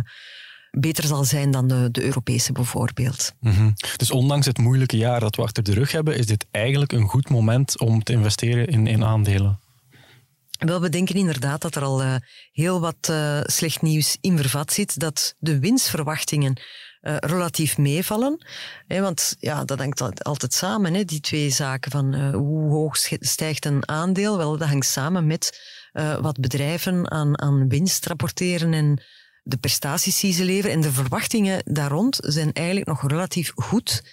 beter 0.72 1.04
zal 1.04 1.24
zijn 1.24 1.52
dan 1.52 1.68
de, 1.68 1.90
de 1.92 2.04
Europese 2.04 2.52
bijvoorbeeld. 2.52 3.34
Mm 3.40 3.52
-hmm. 3.52 3.74
Dus 3.98 4.12
ondanks 4.12 4.46
het 4.46 4.58
moeilijke 4.58 4.98
jaar 4.98 5.20
dat 5.20 5.36
we 5.36 5.42
achter 5.42 5.64
de 5.64 5.74
rug 5.74 5.92
hebben, 5.92 6.18
is 6.18 6.26
dit 6.26 6.46
eigenlijk 6.52 6.92
een 6.92 7.08
goed 7.08 7.30
moment 7.30 7.80
om 7.80 8.04
te 8.04 8.14
investeren 8.14 8.68
in, 8.68 8.88
in 8.88 9.04
aandelen? 9.04 9.60
Wel, 10.60 10.82
we 10.82 10.90
denken 10.90 11.16
inderdaad 11.16 11.62
dat 11.62 11.76
er 11.76 11.84
al 11.84 12.04
uh, 12.04 12.16
heel 12.52 12.80
wat 12.80 13.08
uh, 13.10 13.40
slecht 13.44 13.82
nieuws 13.82 14.18
in 14.22 14.38
vervat 14.38 14.74
zit, 14.74 15.00
dat 15.00 15.36
de 15.38 15.60
winstverwachtingen 15.60 16.62
uh, 17.02 17.16
relatief 17.20 17.78
meevallen. 17.78 18.46
Hè, 18.88 19.02
want 19.02 19.36
ja, 19.40 19.66
dat 19.66 19.80
hangt 19.80 20.24
altijd 20.24 20.54
samen, 20.54 20.94
hè, 20.94 21.06
die 21.06 21.20
twee 21.20 21.50
zaken 21.50 21.92
van 21.92 22.32
hoe 22.32 22.72
hoog 22.72 22.98
stijgt 23.20 23.66
een 23.66 23.88
aandeel. 23.90 24.38
Wel, 24.38 24.58
dat 24.58 24.68
hangt 24.68 24.86
samen 24.86 25.28
met 25.28 25.60
wat 26.22 26.40
bedrijven 26.40 27.12
aan, 27.12 27.68
winst 27.68 28.06
rapporteren 28.06 28.74
en 28.74 29.02
de 29.44 29.58
prestaties 29.58 30.20
die 30.20 30.34
ze 30.34 30.44
leveren. 30.46 30.72
En 30.72 30.82
de 30.82 30.92
verwachtingen 30.92 31.62
daar 31.66 31.92
rond 31.92 32.18
zijn 32.22 32.54
eigenlijk 32.54 32.88
nog 32.88 33.08
relatief 33.08 33.52
goed. 33.56 34.04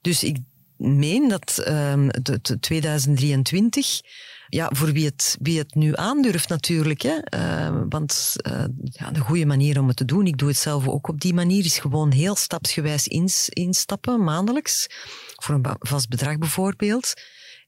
Dus 0.00 0.24
ik 0.24 0.36
meen 0.76 1.28
dat 1.28 1.64
uh, 1.68 2.08
de, 2.22 2.58
2023 2.60 4.00
ja, 4.48 4.70
voor 4.72 4.92
wie 4.92 5.04
het, 5.04 5.36
wie 5.40 5.58
het 5.58 5.74
nu 5.74 5.96
aandurft 5.96 6.48
natuurlijk. 6.48 7.02
Hè. 7.02 7.16
Uh, 7.34 7.82
want 7.88 8.36
uh, 8.46 8.64
ja, 8.84 9.10
de 9.10 9.20
goede 9.20 9.46
manier 9.46 9.80
om 9.80 9.88
het 9.88 9.96
te 9.96 10.04
doen, 10.04 10.26
ik 10.26 10.38
doe 10.38 10.48
het 10.48 10.56
zelf 10.56 10.88
ook 10.88 11.08
op 11.08 11.20
die 11.20 11.34
manier, 11.34 11.64
is 11.64 11.78
gewoon 11.78 12.12
heel 12.12 12.36
stapsgewijs 12.36 13.08
ins, 13.08 13.48
instappen, 13.48 14.24
maandelijks. 14.24 14.86
Voor 15.36 15.54
een 15.54 15.76
vast 15.78 16.08
bedrag 16.08 16.38
bijvoorbeeld. 16.38 17.14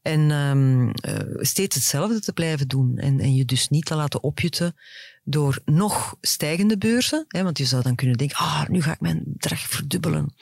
En 0.02 0.30
um, 0.30 0.86
uh, 0.86 0.92
steeds 1.34 1.74
hetzelfde 1.74 2.20
te 2.20 2.32
blijven 2.32 2.68
doen. 2.68 2.98
En, 2.98 3.20
en 3.20 3.34
je 3.34 3.44
dus 3.44 3.68
niet 3.68 3.84
te 3.84 3.94
laten 3.94 4.22
opjutten 4.22 4.76
door 5.24 5.58
nog 5.64 6.16
stijgende 6.20 6.78
beurzen. 6.78 7.24
Hè, 7.28 7.42
want 7.42 7.58
je 7.58 7.64
zou 7.64 7.82
dan 7.82 7.94
kunnen 7.94 8.16
denken, 8.16 8.36
ah, 8.36 8.68
nu 8.68 8.82
ga 8.82 8.92
ik 8.92 9.00
mijn 9.00 9.22
bedrag 9.26 9.60
verdubbelen. 9.60 10.34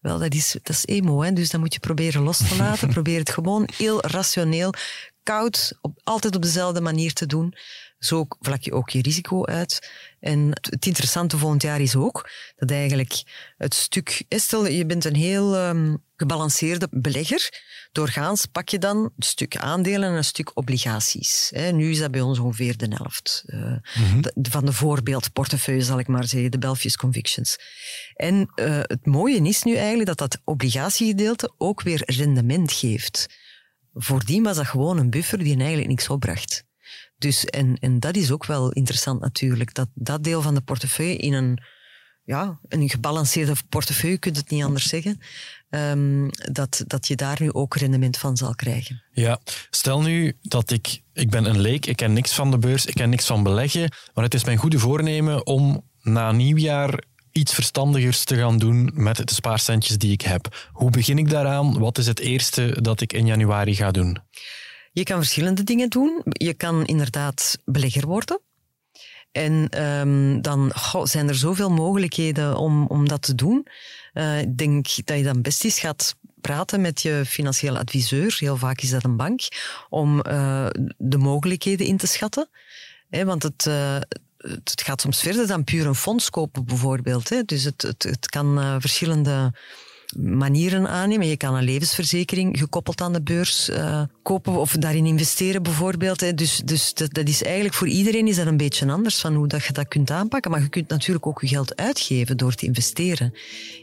Wel, 0.00 0.18
dat 0.18 0.34
is, 0.34 0.52
dat 0.52 0.68
is 0.68 0.86
emo, 0.86 1.22
hè? 1.22 1.32
dus 1.32 1.50
dan 1.50 1.60
moet 1.60 1.74
je 1.74 1.80
proberen 1.80 2.22
los 2.22 2.38
te 2.38 2.56
laten. 2.56 2.88
Probeer 2.98 3.18
het 3.18 3.30
gewoon 3.30 3.68
heel 3.76 4.06
rationeel, 4.06 4.72
koud, 5.22 5.78
op, 5.80 6.00
altijd 6.04 6.36
op 6.36 6.42
dezelfde 6.42 6.80
manier 6.80 7.12
te 7.12 7.26
doen. 7.26 7.54
Zo 7.98 8.26
vlak 8.40 8.62
je 8.62 8.72
ook 8.72 8.90
je 8.90 9.02
risico 9.02 9.44
uit. 9.44 9.90
En 10.20 10.48
het 10.50 10.86
interessante 10.86 11.38
volgend 11.38 11.62
jaar 11.62 11.80
is 11.80 11.96
ook 11.96 12.30
dat 12.56 12.70
eigenlijk 12.70 13.22
het 13.56 13.74
stuk... 13.74 14.24
Stel, 14.28 14.66
je 14.66 14.86
bent 14.86 15.04
een 15.04 15.14
heel 15.14 15.68
um, 15.68 16.04
gebalanceerde 16.16 16.88
belegger. 16.90 17.64
Doorgaans 17.92 18.46
pak 18.46 18.68
je 18.68 18.78
dan 18.78 18.96
een 18.96 19.12
stuk 19.18 19.56
aandelen 19.56 20.08
en 20.08 20.14
een 20.14 20.24
stuk 20.24 20.50
obligaties. 20.54 21.52
Nu 21.72 21.90
is 21.90 21.98
dat 21.98 22.10
bij 22.10 22.20
ons 22.20 22.38
ongeveer 22.38 22.76
de 22.76 22.86
helft. 22.88 23.42
Uh, 23.46 23.76
Van 24.42 24.64
de 24.64 24.72
voorbeeldportefeuille, 24.72 25.82
zal 25.82 25.98
ik 25.98 26.08
maar 26.08 26.26
zeggen, 26.26 26.50
de 26.50 26.58
Belfius 26.58 26.96
Convictions. 26.96 27.56
En 28.14 28.52
uh, 28.54 28.80
het 28.82 29.06
mooie 29.06 29.40
is 29.42 29.62
nu 29.62 29.74
eigenlijk 29.74 30.06
dat 30.06 30.18
dat 30.18 30.40
obligatiegedeelte 30.44 31.54
ook 31.58 31.82
weer 31.82 32.02
rendement 32.04 32.72
geeft. 32.72 33.26
Voordien 33.94 34.42
was 34.42 34.56
dat 34.56 34.66
gewoon 34.66 34.98
een 34.98 35.10
buffer 35.10 35.38
die 35.38 35.56
eigenlijk 35.56 35.88
niks 35.88 36.08
opbracht. 36.08 36.64
Dus, 37.18 37.44
en, 37.44 37.76
en 37.80 38.00
dat 38.00 38.16
is 38.16 38.30
ook 38.30 38.46
wel 38.46 38.72
interessant 38.72 39.20
natuurlijk, 39.20 39.74
dat 39.74 39.88
dat 39.94 40.24
deel 40.24 40.42
van 40.42 40.54
de 40.54 40.60
portefeuille 40.60 41.16
in 41.16 41.32
een, 41.32 41.62
ja, 42.24 42.58
een 42.68 42.88
gebalanceerde 42.88 43.54
portefeuille, 43.68 44.18
je 44.20 44.30
het 44.30 44.50
niet 44.50 44.64
anders 44.64 44.88
zeggen, 44.88 45.20
um, 45.70 46.30
dat, 46.52 46.84
dat 46.86 47.06
je 47.06 47.16
daar 47.16 47.36
nu 47.40 47.52
ook 47.52 47.76
rendement 47.76 48.18
van 48.18 48.36
zal 48.36 48.54
krijgen. 48.54 49.02
Ja, 49.12 49.40
stel 49.70 50.02
nu 50.02 50.36
dat 50.42 50.70
ik, 50.70 51.02
ik 51.12 51.30
ben 51.30 51.44
een 51.44 51.60
leek, 51.60 51.86
ik 51.86 51.96
ken 51.96 52.12
niks 52.12 52.32
van 52.32 52.50
de 52.50 52.58
beurs, 52.58 52.86
ik 52.86 52.94
ken 52.94 53.10
niks 53.10 53.26
van 53.26 53.42
beleggen, 53.42 53.92
maar 54.14 54.24
het 54.24 54.34
is 54.34 54.44
mijn 54.44 54.58
goede 54.58 54.78
voornemen 54.78 55.46
om 55.46 55.84
na 56.02 56.32
nieuwjaar 56.32 57.02
iets 57.32 57.54
verstandigers 57.54 58.24
te 58.24 58.36
gaan 58.36 58.58
doen 58.58 58.90
met 58.94 59.16
de 59.28 59.34
spaarcentjes 59.34 59.98
die 59.98 60.12
ik 60.12 60.20
heb. 60.20 60.68
Hoe 60.72 60.90
begin 60.90 61.18
ik 61.18 61.30
daaraan? 61.30 61.78
Wat 61.78 61.98
is 61.98 62.06
het 62.06 62.18
eerste 62.18 62.78
dat 62.80 63.00
ik 63.00 63.12
in 63.12 63.26
januari 63.26 63.74
ga 63.74 63.90
doen? 63.90 64.18
Je 64.96 65.02
kan 65.02 65.16
verschillende 65.16 65.62
dingen 65.62 65.88
doen. 65.88 66.22
Je 66.24 66.54
kan 66.54 66.84
inderdaad 66.84 67.58
belegger 67.64 68.06
worden. 68.06 68.40
En 69.32 69.82
um, 69.82 70.42
dan 70.42 70.72
zijn 71.02 71.28
er 71.28 71.34
zoveel 71.34 71.70
mogelijkheden 71.70 72.56
om, 72.56 72.86
om 72.86 73.08
dat 73.08 73.22
te 73.22 73.34
doen. 73.34 73.66
Uh, 74.14 74.40
ik 74.40 74.58
denk 74.58 74.86
dat 75.04 75.16
je 75.16 75.22
dan 75.22 75.42
best 75.42 75.64
eens 75.64 75.78
gaat 75.78 76.16
praten 76.40 76.80
met 76.80 77.02
je 77.02 77.22
financieel 77.26 77.76
adviseur. 77.76 78.36
Heel 78.38 78.56
vaak 78.56 78.80
is 78.80 78.90
dat 78.90 79.04
een 79.04 79.16
bank. 79.16 79.40
Om 79.88 80.22
uh, 80.26 80.66
de 80.96 81.18
mogelijkheden 81.18 81.86
in 81.86 81.96
te 81.96 82.06
schatten. 82.06 82.48
Want 83.10 83.42
het, 83.42 83.66
uh, 83.68 83.98
het 84.36 84.82
gaat 84.84 85.00
soms 85.00 85.20
verder 85.20 85.46
dan 85.46 85.64
puur 85.64 85.86
een 85.86 85.94
fonds 85.94 86.30
kopen, 86.30 86.64
bijvoorbeeld. 86.64 87.48
Dus 87.48 87.64
het, 87.64 87.82
het, 87.82 88.02
het 88.02 88.28
kan 88.28 88.80
verschillende 88.80 89.52
manieren 90.16 90.88
aannemen. 90.88 91.26
Je 91.26 91.36
kan 91.36 91.54
een 91.54 91.64
levensverzekering 91.64 92.58
gekoppeld 92.58 93.00
aan 93.00 93.12
de 93.12 93.22
beurs 93.22 93.70
uh, 93.70 94.02
kopen 94.22 94.52
of 94.52 94.72
daarin 94.72 95.06
investeren 95.06 95.62
bijvoorbeeld. 95.62 96.20
Hè. 96.20 96.34
Dus, 96.34 96.62
dus 96.64 96.94
dat, 96.94 97.14
dat, 97.14 97.28
is 97.28 97.42
eigenlijk 97.42 97.74
voor 97.74 97.88
iedereen 97.88 98.28
is 98.28 98.36
dat 98.36 98.46
een 98.46 98.56
beetje 98.56 98.90
anders 98.90 99.20
van 99.20 99.34
hoe 99.34 99.46
dat 99.46 99.64
je 99.64 99.72
dat 99.72 99.88
kunt 99.88 100.10
aanpakken. 100.10 100.50
Maar 100.50 100.62
je 100.62 100.68
kunt 100.68 100.88
natuurlijk 100.88 101.26
ook 101.26 101.40
je 101.40 101.48
geld 101.48 101.76
uitgeven 101.76 102.36
door 102.36 102.54
te 102.54 102.66
investeren 102.66 103.32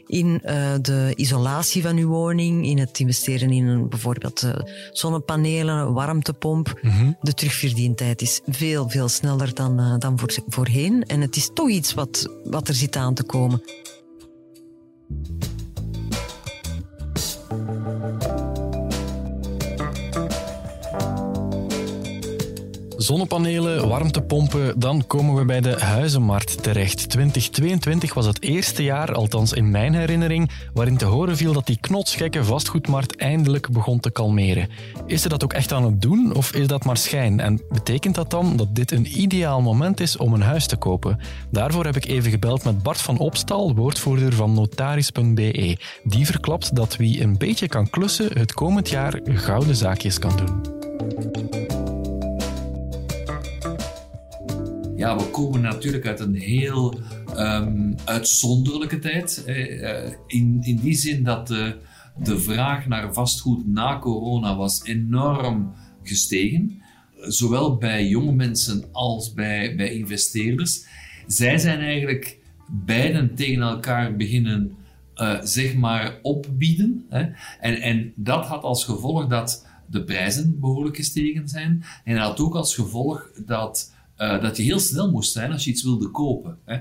in 0.06 0.40
uh, 0.44 0.72
de 0.80 1.12
isolatie 1.16 1.82
van 1.82 1.96
je 1.96 2.06
woning, 2.06 2.66
in 2.66 2.78
het 2.78 2.98
investeren 2.98 3.50
in 3.50 3.66
een, 3.66 3.88
bijvoorbeeld 3.88 4.42
uh, 4.42 4.52
zonnepanelen, 4.92 5.74
een 5.76 5.92
warmtepomp. 5.92 6.78
Mm 6.82 6.90
-hmm. 6.90 7.16
De 7.20 7.34
terugverdientijd 7.34 8.22
is 8.22 8.40
veel, 8.46 8.88
veel 8.88 9.08
sneller 9.08 9.54
dan, 9.54 9.98
dan 9.98 10.18
voor, 10.18 10.34
voorheen. 10.48 11.02
En 11.02 11.20
het 11.20 11.36
is 11.36 11.50
toch 11.54 11.68
iets 11.68 11.94
wat, 11.94 12.28
wat 12.44 12.68
er 12.68 12.74
zit 12.74 12.96
aan 12.96 13.14
te 13.14 13.22
komen. 13.22 13.62
Thank 18.04 18.24
you. 18.24 18.33
Zonnepanelen, 22.96 23.88
warmtepompen, 23.88 24.80
dan 24.80 25.06
komen 25.06 25.34
we 25.34 25.44
bij 25.44 25.60
de 25.60 25.80
huizenmarkt 25.80 26.62
terecht. 26.62 27.08
2022 27.10 28.14
was 28.14 28.26
het 28.26 28.42
eerste 28.42 28.82
jaar, 28.82 29.14
althans 29.14 29.52
in 29.52 29.70
mijn 29.70 29.94
herinnering, 29.94 30.50
waarin 30.72 30.96
te 30.96 31.04
horen 31.04 31.36
viel 31.36 31.52
dat 31.52 31.66
die 31.66 31.78
knotsgekke 31.80 32.44
vastgoedmarkt 32.44 33.16
eindelijk 33.16 33.70
begon 33.70 34.00
te 34.00 34.10
kalmeren. 34.10 34.68
Is 35.06 35.22
ze 35.22 35.28
dat 35.28 35.44
ook 35.44 35.52
echt 35.52 35.72
aan 35.72 35.84
het 35.84 36.02
doen 36.02 36.34
of 36.34 36.52
is 36.52 36.66
dat 36.66 36.84
maar 36.84 36.96
schijn? 36.96 37.40
En 37.40 37.60
betekent 37.68 38.14
dat 38.14 38.30
dan 38.30 38.56
dat 38.56 38.74
dit 38.74 38.90
een 38.90 39.20
ideaal 39.20 39.60
moment 39.60 40.00
is 40.00 40.16
om 40.16 40.32
een 40.32 40.42
huis 40.42 40.66
te 40.66 40.76
kopen? 40.76 41.20
Daarvoor 41.50 41.84
heb 41.84 41.96
ik 41.96 42.06
even 42.06 42.30
gebeld 42.30 42.64
met 42.64 42.82
Bart 42.82 43.00
van 43.00 43.18
Opstal, 43.18 43.74
woordvoerder 43.74 44.32
van 44.32 44.54
notaris.be. 44.54 45.76
Die 46.04 46.26
verklapt 46.26 46.76
dat 46.76 46.96
wie 46.96 47.22
een 47.22 47.38
beetje 47.38 47.68
kan 47.68 47.90
klussen 47.90 48.38
het 48.38 48.52
komend 48.52 48.88
jaar 48.88 49.20
gouden 49.24 49.76
zaakjes 49.76 50.18
kan 50.18 50.36
doen. 50.36 50.83
We 55.12 55.30
komen 55.30 55.60
natuurlijk 55.60 56.06
uit 56.06 56.20
een 56.20 56.34
heel 56.34 56.98
um, 57.36 57.94
uitzonderlijke 58.04 58.98
tijd. 58.98 59.44
Eh, 59.46 60.12
in, 60.26 60.58
in 60.62 60.76
die 60.76 60.94
zin 60.94 61.22
dat 61.22 61.46
de, 61.46 61.76
de 62.22 62.38
vraag 62.38 62.86
naar 62.86 63.12
vastgoed 63.12 63.66
na 63.66 63.98
corona 63.98 64.56
was 64.56 64.84
enorm 64.84 65.72
gestegen. 66.02 66.82
Zowel 67.20 67.76
bij 67.76 68.06
jonge 68.06 68.32
mensen 68.32 68.84
als 68.92 69.32
bij, 69.32 69.76
bij 69.76 69.94
investeerders. 69.94 70.84
Zij 71.26 71.58
zijn 71.58 71.80
eigenlijk 71.80 72.38
beiden 72.68 73.34
tegen 73.34 73.62
elkaar 73.62 74.16
beginnen 74.16 74.76
uh, 75.16 75.40
zeg 75.42 75.74
maar 75.74 76.18
opbieden. 76.22 77.06
Hè. 77.08 77.20
En, 77.60 77.80
en 77.80 78.12
dat 78.16 78.46
had 78.46 78.62
als 78.62 78.84
gevolg 78.84 79.26
dat 79.26 79.66
de 79.86 80.04
prijzen 80.04 80.60
behoorlijk 80.60 80.96
gestegen 80.96 81.48
zijn. 81.48 81.84
En 82.04 82.14
dat 82.14 82.24
had 82.24 82.40
ook 82.40 82.54
als 82.54 82.74
gevolg 82.74 83.30
dat 83.46 83.93
uh, 84.18 84.42
dat 84.42 84.56
je 84.56 84.62
heel 84.62 84.78
snel 84.78 85.10
moest 85.10 85.32
zijn 85.32 85.52
als 85.52 85.64
je 85.64 85.70
iets 85.70 85.82
wilde 85.82 86.10
kopen. 86.10 86.58
Hè. 86.64 86.78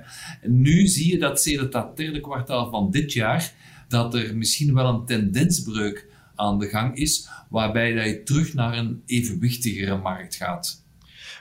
nu 0.48 0.88
zie 0.88 1.12
je 1.12 1.20
dat 1.20 1.42
sinds 1.42 1.70
dat 1.70 1.98
derde 1.98 2.20
kwartaal 2.20 2.70
van 2.70 2.92
dit 2.92 3.14
jaar, 3.14 3.54
dat 3.88 4.14
er 4.14 4.36
misschien 4.36 4.74
wel 4.74 4.88
een 4.88 5.06
tendensbreuk 5.06 6.08
aan 6.36 6.60
de 6.60 6.68
gang 6.68 6.96
is, 6.96 7.30
waarbij 7.50 7.94
dat 7.94 8.06
je 8.06 8.24
terug 8.24 8.54
naar 8.54 8.78
een 8.78 9.02
evenwichtigere 9.06 9.98
markt 9.98 10.36
gaat. 10.36 10.82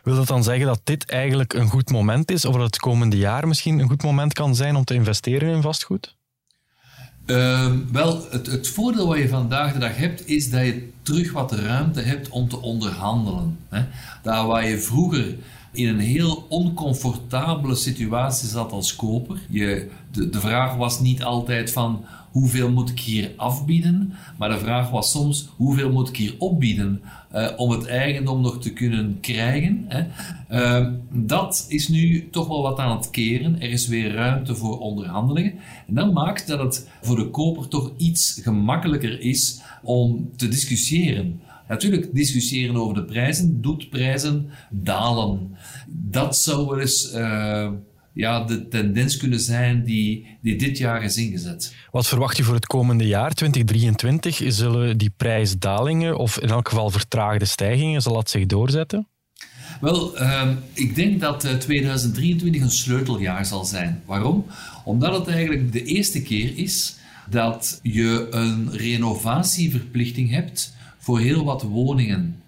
Wil 0.02 0.14
dat 0.14 0.26
dan 0.26 0.42
zeggen 0.42 0.66
dat 0.66 0.80
dit 0.84 1.10
eigenlijk 1.10 1.52
een 1.52 1.68
goed 1.68 1.90
moment 1.90 2.30
is, 2.30 2.44
of 2.44 2.54
dat 2.54 2.62
het 2.62 2.78
komende 2.78 3.16
jaar 3.16 3.48
misschien 3.48 3.78
een 3.78 3.88
goed 3.88 4.02
moment 4.02 4.32
kan 4.32 4.54
zijn 4.54 4.76
om 4.76 4.84
te 4.84 4.94
investeren 4.94 5.54
in 5.54 5.62
vastgoed? 5.62 6.16
Ehm, 7.26 7.78
wel, 7.92 8.30
het, 8.30 8.46
het, 8.46 8.68
voordeel 8.68 9.06
wat 9.06 9.18
je 9.18 9.28
vandaag 9.28 9.72
de 9.72 9.78
dag 9.78 9.96
hebt, 9.96 10.28
is 10.28 10.50
dat 10.50 10.64
je 10.64 10.88
terug 11.02 11.32
wat 11.32 11.52
ruimte 11.52 12.00
hebt 12.00 12.28
om 12.28 12.48
te 12.48 12.60
onderhandelen. 12.60 13.58
Hè? 13.68 13.84
Daar 14.22 14.46
waar 14.46 14.68
je 14.68 14.78
vroeger 14.78 15.36
in 15.72 15.88
een 15.88 15.98
heel 15.98 16.46
oncomfortabele 16.48 17.74
situatie 17.74 18.48
zat 18.48 18.72
als 18.72 18.96
koper. 18.96 19.38
Je, 19.48 19.90
de, 20.10 20.28
de 20.30 20.40
vraag 20.40 20.76
was 20.76 21.00
niet 21.00 21.22
altijd 21.22 21.72
van 21.72 22.04
hoeveel 22.30 22.70
moet 22.70 22.90
ik 22.90 23.00
hier 23.00 23.32
afbieden, 23.36 24.12
maar 24.38 24.48
de 24.48 24.58
vraag 24.58 24.90
was 24.90 25.10
soms 25.10 25.48
hoeveel 25.56 25.92
moet 25.92 26.08
ik 26.08 26.16
hier 26.16 26.34
opbieden 26.38 27.02
uh, 27.34 27.48
om 27.56 27.70
het 27.70 27.86
eigendom 27.86 28.40
nog 28.40 28.60
te 28.60 28.72
kunnen 28.72 29.18
krijgen. 29.20 29.84
Hè. 29.88 30.04
Uh, 30.50 30.88
dat 31.10 31.64
is 31.68 31.88
nu 31.88 32.28
toch 32.30 32.48
wel 32.48 32.62
wat 32.62 32.78
aan 32.78 32.96
het 32.96 33.10
keren. 33.10 33.60
Er 33.60 33.70
is 33.70 33.86
weer 33.86 34.14
ruimte 34.14 34.54
voor 34.54 34.78
onderhandelingen. 34.78 35.54
En 35.86 35.94
dat 35.94 36.12
maakt 36.12 36.46
dat 36.46 36.58
het 36.58 36.88
voor 37.02 37.16
de 37.16 37.30
koper 37.30 37.68
toch 37.68 37.92
iets 37.96 38.40
gemakkelijker 38.42 39.20
is 39.20 39.60
om 39.82 40.30
te 40.36 40.48
discussiëren. 40.48 41.40
Natuurlijk, 41.72 42.14
discussiëren 42.14 42.76
over 42.76 42.94
de 42.94 43.04
prijzen 43.04 43.60
doet 43.60 43.90
prijzen 43.90 44.50
dalen. 44.70 45.56
Dat 45.88 46.38
zou 46.38 46.66
wel 46.66 46.80
eens 46.80 47.14
uh, 47.14 47.70
ja, 48.12 48.44
de 48.44 48.68
tendens 48.68 49.16
kunnen 49.16 49.40
zijn 49.40 49.84
die, 49.84 50.26
die 50.42 50.56
dit 50.56 50.78
jaar 50.78 51.02
is 51.02 51.16
ingezet. 51.16 51.74
Wat 51.90 52.06
verwacht 52.06 52.36
je 52.36 52.42
voor 52.42 52.54
het 52.54 52.66
komende 52.66 53.06
jaar, 53.06 53.32
2023? 53.34 54.42
Zullen 54.46 54.98
die 54.98 55.12
prijsdalingen, 55.16 56.16
of 56.16 56.38
in 56.38 56.48
elk 56.48 56.68
geval 56.68 56.90
vertraagde 56.90 57.44
stijgingen, 57.44 58.02
zal 58.02 58.14
dat 58.14 58.30
zich 58.30 58.46
doorzetten? 58.46 59.06
Wel, 59.80 60.22
uh, 60.22 60.48
ik 60.72 60.94
denk 60.94 61.20
dat 61.20 61.60
2023 61.60 62.62
een 62.62 62.70
sleuteljaar 62.70 63.46
zal 63.46 63.64
zijn. 63.64 64.02
Waarom? 64.06 64.46
Omdat 64.84 65.18
het 65.18 65.28
eigenlijk 65.34 65.72
de 65.72 65.84
eerste 65.84 66.22
keer 66.22 66.56
is 66.56 66.96
dat 67.30 67.78
je 67.82 68.26
een 68.30 68.70
renovatieverplichting 68.72 70.30
hebt 70.30 70.80
voor 71.02 71.20
heel 71.20 71.44
wat 71.44 71.62
woningen. 71.62 72.42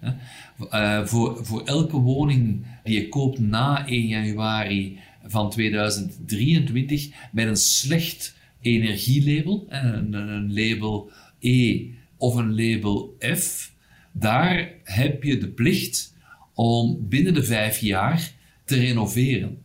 Uh, 0.59 1.05
voor, 1.05 1.45
voor 1.45 1.63
elke 1.63 1.97
woning 1.97 2.65
die 2.83 3.01
je 3.01 3.09
koopt 3.09 3.39
na 3.39 3.87
1 3.87 4.07
januari 4.07 4.99
van 5.23 5.49
2023 5.49 7.09
met 7.31 7.47
een 7.47 7.55
slecht 7.55 8.35
energielabel, 8.61 9.65
een, 9.69 10.13
een 10.13 10.53
label 10.53 11.11
E 11.39 11.85
of 12.17 12.35
een 12.35 12.55
label 12.55 13.15
F, 13.35 13.73
daar 14.11 14.73
heb 14.83 15.23
je 15.23 15.37
de 15.37 15.47
plicht 15.47 16.15
om 16.53 17.07
binnen 17.09 17.33
de 17.33 17.43
vijf 17.43 17.79
jaar 17.79 18.31
te 18.65 18.75
renoveren. 18.75 19.57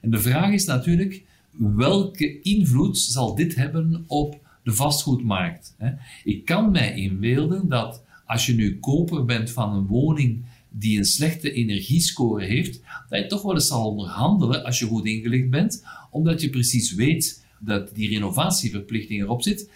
En 0.00 0.10
de 0.10 0.20
vraag 0.20 0.52
is 0.52 0.64
natuurlijk, 0.64 1.22
welke 1.58 2.40
invloed 2.40 2.98
zal 2.98 3.34
dit 3.34 3.54
hebben 3.54 4.04
op 4.06 4.38
de 4.62 4.72
vastgoedmarkt? 4.72 5.76
Ik 6.24 6.44
kan 6.44 6.70
mij 6.70 6.94
inbeelden 6.94 7.68
dat 7.68 8.08
als 8.30 8.46
je 8.46 8.54
nu 8.54 8.78
koper 8.78 9.24
bent 9.24 9.50
van 9.50 9.74
een 9.74 9.86
woning 9.86 10.44
die 10.68 10.98
een 10.98 11.04
slechte 11.04 11.52
energiescore 11.52 12.44
heeft, 12.44 12.80
dat 13.08 13.20
je 13.20 13.26
toch 13.26 13.42
wel 13.42 13.54
eens 13.54 13.66
zal 13.66 13.88
onderhandelen 13.88 14.64
als 14.64 14.78
je 14.78 14.86
goed 14.86 15.06
ingelicht 15.06 15.50
bent, 15.50 15.84
omdat 16.10 16.40
je 16.40 16.50
precies 16.50 16.94
weet 16.94 17.44
dat 17.58 17.94
die 17.94 18.08
renovatieverplichting 18.08 19.22
erop 19.22 19.42
zit. 19.42 19.70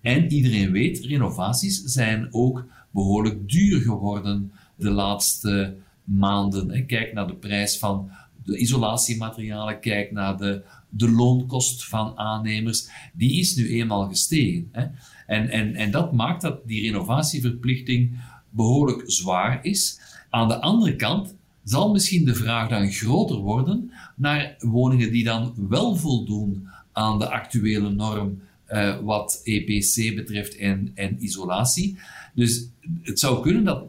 En 0.00 0.32
iedereen 0.32 0.70
weet, 0.70 1.04
renovaties 1.04 1.82
zijn 1.82 2.28
ook 2.30 2.66
behoorlijk 2.90 3.50
duur 3.50 3.80
geworden 3.80 4.52
de 4.76 4.90
laatste 4.90 5.76
maanden. 6.04 6.86
Kijk 6.86 7.12
naar 7.12 7.26
de 7.26 7.36
prijs 7.36 7.78
van 7.78 8.10
de 8.44 8.58
isolatiematerialen, 8.58 9.80
kijk 9.80 10.12
naar 10.12 10.36
de, 10.36 10.62
de 10.88 11.10
loonkost 11.10 11.84
van 11.84 12.18
aannemers. 12.18 12.88
Die 13.12 13.38
is 13.40 13.56
nu 13.56 13.68
eenmaal 13.68 14.08
gestegen. 14.08 14.70
En, 15.26 15.48
en, 15.48 15.74
en 15.74 15.90
dat 15.90 16.12
maakt 16.12 16.42
dat 16.42 16.66
die 16.66 16.82
renovatieverplichting 16.82 18.18
behoorlijk 18.50 19.02
zwaar 19.06 19.58
is. 19.64 20.00
Aan 20.30 20.48
de 20.48 20.60
andere 20.60 20.96
kant 20.96 21.34
zal 21.64 21.92
misschien 21.92 22.24
de 22.24 22.34
vraag 22.34 22.68
dan 22.68 22.90
groter 22.90 23.36
worden 23.36 23.90
naar 24.16 24.54
woningen 24.58 25.12
die 25.12 25.24
dan 25.24 25.54
wel 25.68 25.96
voldoen 25.96 26.68
aan 26.92 27.18
de 27.18 27.28
actuele 27.28 27.90
norm 27.90 28.40
uh, 28.72 28.98
wat 29.00 29.40
EPC 29.44 30.14
betreft 30.16 30.56
en, 30.56 30.90
en 30.94 31.24
isolatie. 31.24 31.98
Dus 32.34 32.68
het 33.02 33.18
zou 33.18 33.42
kunnen 33.42 33.64
dat 33.64 33.84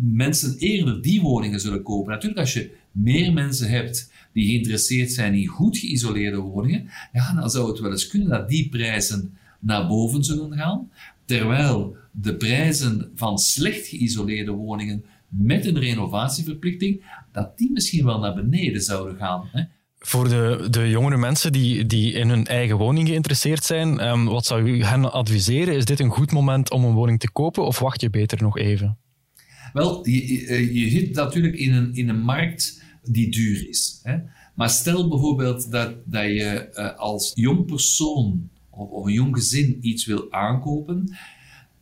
mensen 0.00 0.56
eerder 0.58 1.02
die 1.02 1.20
woningen 1.20 1.60
zullen 1.60 1.82
kopen. 1.82 2.12
Natuurlijk, 2.12 2.40
als 2.40 2.52
je 2.52 2.70
meer 2.92 3.32
mensen 3.32 3.68
hebt 3.68 4.10
die 4.32 4.46
geïnteresseerd 4.46 5.12
zijn 5.12 5.34
in 5.34 5.46
goed 5.46 5.78
geïsoleerde 5.78 6.36
woningen, 6.36 6.88
ja, 7.12 7.34
dan 7.34 7.50
zou 7.50 7.68
het 7.70 7.80
wel 7.80 7.90
eens 7.90 8.06
kunnen 8.06 8.28
dat 8.28 8.48
die 8.48 8.68
prijzen 8.68 9.36
naar 9.62 9.86
boven 9.86 10.24
zullen 10.24 10.52
gaan, 10.58 10.90
terwijl 11.24 11.96
de 12.10 12.36
prijzen 12.36 13.10
van 13.14 13.38
slecht 13.38 13.86
geïsoleerde 13.86 14.50
woningen 14.50 15.04
met 15.28 15.66
een 15.66 15.78
renovatieverplichting, 15.78 17.04
dat 17.32 17.58
die 17.58 17.70
misschien 17.72 18.04
wel 18.04 18.18
naar 18.18 18.34
beneden 18.34 18.82
zouden 18.82 19.16
gaan. 19.16 19.48
Hè? 19.52 19.62
Voor 19.98 20.28
de, 20.28 20.66
de 20.70 20.88
jongere 20.88 21.16
mensen 21.16 21.52
die, 21.52 21.86
die 21.86 22.12
in 22.12 22.28
hun 22.28 22.46
eigen 22.46 22.76
woning 22.76 23.08
geïnteresseerd 23.08 23.64
zijn, 23.64 24.08
um, 24.08 24.24
wat 24.24 24.46
zou 24.46 24.70
u 24.70 24.84
hen 24.84 25.12
adviseren? 25.12 25.74
Is 25.74 25.84
dit 25.84 26.00
een 26.00 26.10
goed 26.10 26.32
moment 26.32 26.70
om 26.70 26.84
een 26.84 26.94
woning 26.94 27.20
te 27.20 27.30
kopen 27.30 27.66
of 27.66 27.78
wacht 27.78 28.00
je 28.00 28.10
beter 28.10 28.42
nog 28.42 28.58
even? 28.58 28.98
Wel, 29.72 30.08
je, 30.08 30.74
je 30.74 30.90
zit 30.90 31.14
natuurlijk 31.14 31.54
in 31.54 31.72
een, 31.72 31.94
in 31.94 32.08
een 32.08 32.22
markt 32.22 32.82
die 33.02 33.30
duur 33.30 33.68
is. 33.68 34.00
Hè? 34.02 34.16
Maar 34.54 34.70
stel 34.70 35.08
bijvoorbeeld 35.08 35.70
dat, 35.70 35.94
dat 36.04 36.24
je 36.24 36.70
uh, 36.74 36.98
als 36.98 37.30
jong 37.34 37.66
persoon 37.66 38.50
of, 38.90 39.06
een 39.06 39.12
jong 39.12 39.36
gezin 39.36 39.78
iets 39.80 40.04
wil 40.04 40.32
aankopen, 40.32 41.16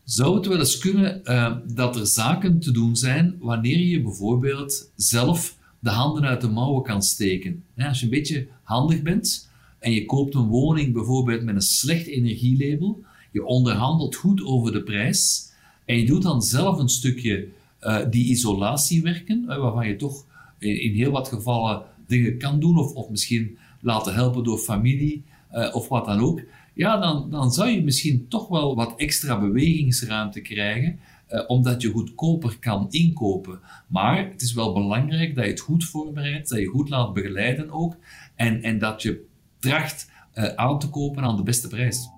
zou 0.05 0.37
het 0.37 0.47
wel 0.47 0.59
eens 0.59 0.79
kunnen 0.79 1.21
uh, 1.25 1.57
dat 1.67 1.97
er 1.97 2.07
zaken 2.07 2.61
te 2.61 2.71
doen 2.71 2.97
zijn 2.97 3.37
wanneer 3.39 3.79
je 3.79 4.03
bijvoorbeeld 4.03 4.91
zelf 4.97 5.59
de 5.79 5.91
handen 5.91 6.25
uit 6.25 6.41
de 6.41 6.49
mouwen 6.49 6.83
kan 6.83 7.03
steken. 7.03 7.65
Als 7.77 7.99
je 7.99 8.05
een 8.05 8.11
beetje 8.11 8.49
handig 8.63 9.03
bent 9.03 9.51
en 9.79 9.93
je 9.93 10.05
koopt 10.05 10.35
een 10.35 10.47
woning 10.47 10.93
bijvoorbeeld 10.93 11.43
met 11.43 11.55
een 11.55 11.61
slecht 11.61 12.07
energielabel, 12.07 13.05
je 13.33 13.45
onderhandelt 13.45 14.15
goed 14.15 14.45
over 14.45 14.73
de 14.73 14.83
prijs 14.83 15.53
en 15.85 15.97
je 15.97 16.07
doet 16.07 16.23
dan 16.23 16.43
zelf 16.43 16.79
een 16.79 16.89
stukje 16.89 17.49
uh, 17.83 17.99
die 18.11 18.25
isolatiewerken, 18.25 19.45
uh, 19.49 19.57
waarvan 19.57 19.89
je 19.89 19.97
toch 19.97 20.25
in, 20.59 20.83
in, 20.83 20.95
heel 20.95 21.11
wat 21.11 21.29
gevallen 21.29 21.83
dingen 22.07 22.39
kan 22.39 22.61
doen 22.61 22.79
of, 22.79 22.93
of 22.93 23.09
misschien 23.09 23.59
laten 23.81 24.15
helpen 24.15 24.45
door 24.45 24.59
familie 24.59 25.25
of 25.73 25.89
wat 25.89 26.05
dan 26.05 26.21
ook 26.21 26.41
ja, 26.75 26.97
dan, 26.97 27.31
dan 27.31 27.53
zou 27.53 27.69
je 27.69 27.83
misschien 27.83 28.29
toch 28.29 28.49
wel 28.49 28.75
wat 28.75 28.95
extra 28.97 29.41
bewegingsruimte 29.41 30.41
krijgen, 30.41 30.99
eh, 31.27 31.45
omdat 31.47 31.83
je 31.83 31.91
goedkoper 31.91 32.59
kan 32.59 32.87
inkopen. 32.91 33.61
Maar 33.87 34.29
het 34.29 34.43
is 34.43 34.53
wel 34.53 34.73
belangrijk 34.73 35.35
dat 35.35 35.45
je 35.45 35.51
het 35.51 35.61
goed 35.61 35.85
voorbereidt, 35.85 36.49
dat 36.49 36.59
je 36.59 36.67
goed 36.67 36.89
laat 36.89 37.15
begeleiden 37.15 37.71
ook, 37.71 37.97
en, 38.35 38.63
en 38.63 38.79
dat 38.79 39.03
je 39.03 39.25
tracht 39.59 40.11
uh, 40.35 40.45
aan 40.45 40.79
te 40.79 40.89
kopen 40.89 41.23
aan 41.23 41.37
de 41.37 41.43
beste 41.43 41.69
prijs. 41.69 42.09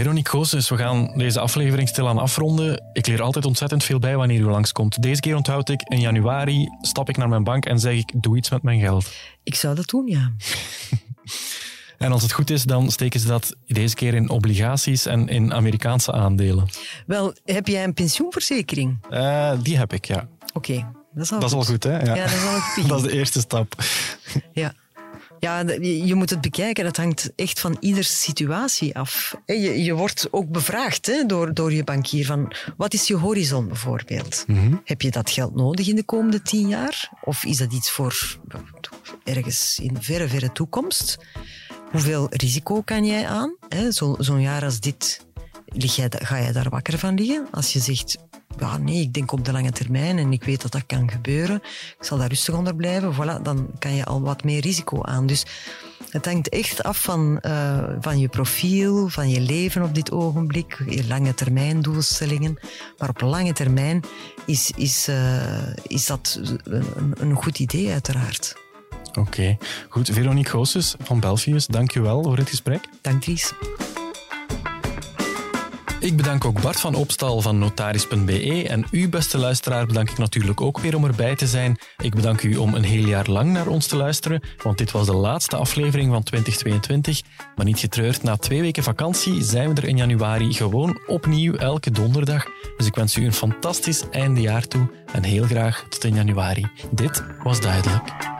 Veronique 0.00 0.30
Goossens, 0.30 0.68
we 0.68 0.76
gaan 0.76 1.12
deze 1.16 1.40
aflevering 1.40 1.88
stilaan 1.88 2.18
afronden. 2.18 2.82
Ik 2.92 3.06
leer 3.06 3.22
altijd 3.22 3.44
ontzettend 3.44 3.84
veel 3.84 3.98
bij 3.98 4.16
wanneer 4.16 4.40
u 4.40 4.44
langskomt. 4.44 5.02
Deze 5.02 5.20
keer 5.20 5.36
onthoud 5.36 5.68
ik, 5.68 5.82
in 5.82 6.00
januari 6.00 6.68
stap 6.80 7.08
ik 7.08 7.16
naar 7.16 7.28
mijn 7.28 7.44
bank 7.44 7.64
en 7.64 7.78
zeg 7.78 7.94
ik, 7.94 8.12
doe 8.14 8.36
iets 8.36 8.50
met 8.50 8.62
mijn 8.62 8.80
geld. 8.80 9.12
Ik 9.42 9.54
zou 9.54 9.74
dat 9.74 9.88
doen, 9.88 10.06
ja. 10.06 10.32
En 11.98 12.12
als 12.12 12.22
het 12.22 12.32
goed 12.32 12.50
is, 12.50 12.62
dan 12.62 12.90
steken 12.90 13.20
ze 13.20 13.26
dat 13.26 13.56
deze 13.66 13.94
keer 13.94 14.14
in 14.14 14.28
obligaties 14.28 15.06
en 15.06 15.28
in 15.28 15.54
Amerikaanse 15.54 16.12
aandelen. 16.12 16.68
Wel, 17.06 17.34
heb 17.44 17.66
jij 17.66 17.84
een 17.84 17.94
pensioenverzekering? 17.94 18.98
Uh, 19.10 19.52
die 19.62 19.76
heb 19.76 19.92
ik, 19.92 20.04
ja. 20.04 20.28
Oké, 20.52 20.92
dat 21.14 21.24
is 21.24 21.32
al 21.32 21.40
dat 21.40 21.52
goed. 21.52 21.62
is 21.62 21.68
al 21.68 21.72
goed, 21.72 21.82
hè? 21.82 22.00
Ja, 22.02 22.14
ja 22.14 22.22
dat 22.24 22.32
is 22.32 22.44
al 22.44 22.60
goed. 22.74 22.88
dat 22.88 23.04
is 23.04 23.10
de 23.10 23.12
eerste 23.12 23.40
stap. 23.40 23.74
Ja. 24.52 24.72
Ja, 25.40 25.60
je 25.80 26.14
moet 26.14 26.30
het 26.30 26.40
bekijken. 26.40 26.84
Dat 26.84 26.96
hangt 26.96 27.32
echt 27.36 27.60
van 27.60 27.76
ieders 27.80 28.20
situatie 28.20 28.96
af. 28.96 29.36
Je, 29.46 29.82
je 29.82 29.94
wordt 29.94 30.28
ook 30.30 30.48
bevraagd 30.48 31.06
hè, 31.06 31.24
door, 31.26 31.54
door 31.54 31.72
je 31.72 31.84
bankier 31.84 32.26
van 32.26 32.52
wat 32.76 32.94
is 32.94 33.06
je 33.06 33.14
horizon 33.16 33.68
bijvoorbeeld? 33.68 34.44
Mm 34.46 34.56
-hmm. 34.56 34.80
Heb 34.84 35.02
je 35.02 35.10
dat 35.10 35.30
geld 35.30 35.54
nodig 35.54 35.88
in 35.88 35.96
de 35.96 36.04
komende 36.04 36.42
tien 36.42 36.68
jaar? 36.68 37.10
Of 37.24 37.44
is 37.44 37.56
dat 37.56 37.72
iets 37.72 37.90
voor 37.90 38.38
ergens 39.24 39.78
in 39.82 39.96
verre, 40.00 40.28
verre 40.28 40.52
toekomst? 40.52 41.18
Hoeveel 41.90 42.26
risico 42.30 42.82
kan 42.82 43.04
jij 43.04 43.26
aan? 43.26 43.56
Zo'n 43.88 44.16
zo 44.18 44.38
jaar 44.38 44.64
als 44.64 44.80
dit, 44.80 45.26
jij, 45.72 46.10
ga 46.18 46.40
jij 46.40 46.52
daar 46.52 46.68
wakker 46.68 46.98
van 46.98 47.14
liggen? 47.14 47.46
Als 47.50 47.72
je 47.72 47.78
zegt, 47.78 48.18
ja, 48.58 48.76
nee, 48.76 49.00
ik 49.00 49.12
denk 49.12 49.32
op 49.32 49.44
de 49.44 49.52
lange 49.52 49.72
termijn 49.72 50.18
en 50.18 50.32
ik 50.32 50.44
weet 50.44 50.62
dat 50.62 50.72
dat 50.72 50.86
kan 50.86 51.10
gebeuren. 51.10 51.56
Ik 51.98 52.04
zal 52.04 52.18
daar 52.18 52.28
rustig 52.28 52.54
onder 52.54 52.74
blijven. 52.76 53.14
Voilà, 53.14 53.42
dan 53.42 53.70
kan 53.78 53.94
je 53.94 54.04
al 54.04 54.20
wat 54.20 54.44
meer 54.44 54.60
risico 54.60 55.02
aan. 55.02 55.26
Dus 55.26 55.44
het 56.10 56.24
hangt 56.24 56.48
echt 56.48 56.82
af 56.82 57.02
van, 57.02 57.38
uh, 57.46 57.84
van 58.00 58.18
je 58.18 58.28
profiel, 58.28 59.08
van 59.08 59.30
je 59.30 59.40
leven 59.40 59.82
op 59.82 59.94
dit 59.94 60.10
ogenblik, 60.10 60.82
je 60.88 61.06
lange 61.06 61.34
termijn 61.34 61.80
doelstellingen. 61.82 62.58
Maar 62.98 63.08
op 63.08 63.20
lange 63.20 63.52
termijn 63.52 64.04
is, 64.46 64.72
is, 64.76 65.08
uh, 65.08 65.74
is 65.86 66.06
dat 66.06 66.40
een, 66.64 67.12
een 67.18 67.34
goed 67.34 67.58
idee, 67.58 67.90
uiteraard. 67.90 68.56
Oké, 69.08 69.20
okay. 69.20 69.58
goed. 69.88 70.08
Veronique 70.12 70.50
Goossens 70.50 70.94
van 71.02 71.20
Belfius, 71.20 71.66
dank 71.66 71.94
u 71.94 72.00
wel 72.00 72.22
voor 72.22 72.36
het 72.36 72.48
gesprek. 72.48 72.88
Dank 73.00 73.22
Dries. 73.22 73.52
Ik 76.00 76.16
bedank 76.16 76.44
ook 76.44 76.60
Bart 76.60 76.80
van 76.80 76.94
Opstal 76.94 77.40
van 77.40 77.58
notaris.be 77.58 78.68
en 78.68 78.86
u, 78.90 79.08
beste 79.08 79.38
luisteraar, 79.38 79.86
bedank 79.86 80.10
ik 80.10 80.18
natuurlijk 80.18 80.60
ook 80.60 80.78
weer 80.78 80.96
om 80.96 81.04
erbij 81.04 81.36
te 81.36 81.46
zijn. 81.46 81.78
Ik 81.98 82.14
bedank 82.14 82.42
u 82.42 82.56
om 82.56 82.74
een 82.74 82.84
heel 82.84 83.06
jaar 83.06 83.30
lang 83.30 83.52
naar 83.52 83.66
ons 83.66 83.86
te 83.86 83.96
luisteren, 83.96 84.42
want 84.62 84.78
dit 84.78 84.90
was 84.90 85.06
de 85.06 85.14
laatste 85.14 85.56
aflevering 85.56 86.12
van 86.12 86.22
2022. 86.22 87.22
Maar 87.56 87.64
niet 87.64 87.78
getreurd, 87.78 88.22
na 88.22 88.36
twee 88.36 88.60
weken 88.60 88.82
vakantie 88.82 89.42
zijn 89.42 89.74
we 89.74 89.80
er 89.80 89.88
in 89.88 89.96
januari 89.96 90.52
gewoon 90.52 91.00
opnieuw 91.06 91.54
elke 91.54 91.90
donderdag. 91.90 92.46
Dus 92.76 92.86
ik 92.86 92.94
wens 92.94 93.16
u 93.16 93.24
een 93.24 93.32
fantastisch 93.32 94.04
eindejaar 94.10 94.66
toe 94.66 94.90
en 95.12 95.22
heel 95.22 95.44
graag 95.44 95.84
tot 95.88 96.04
in 96.04 96.14
januari. 96.14 96.66
Dit 96.90 97.24
was 97.42 97.60
duidelijk. 97.60 98.39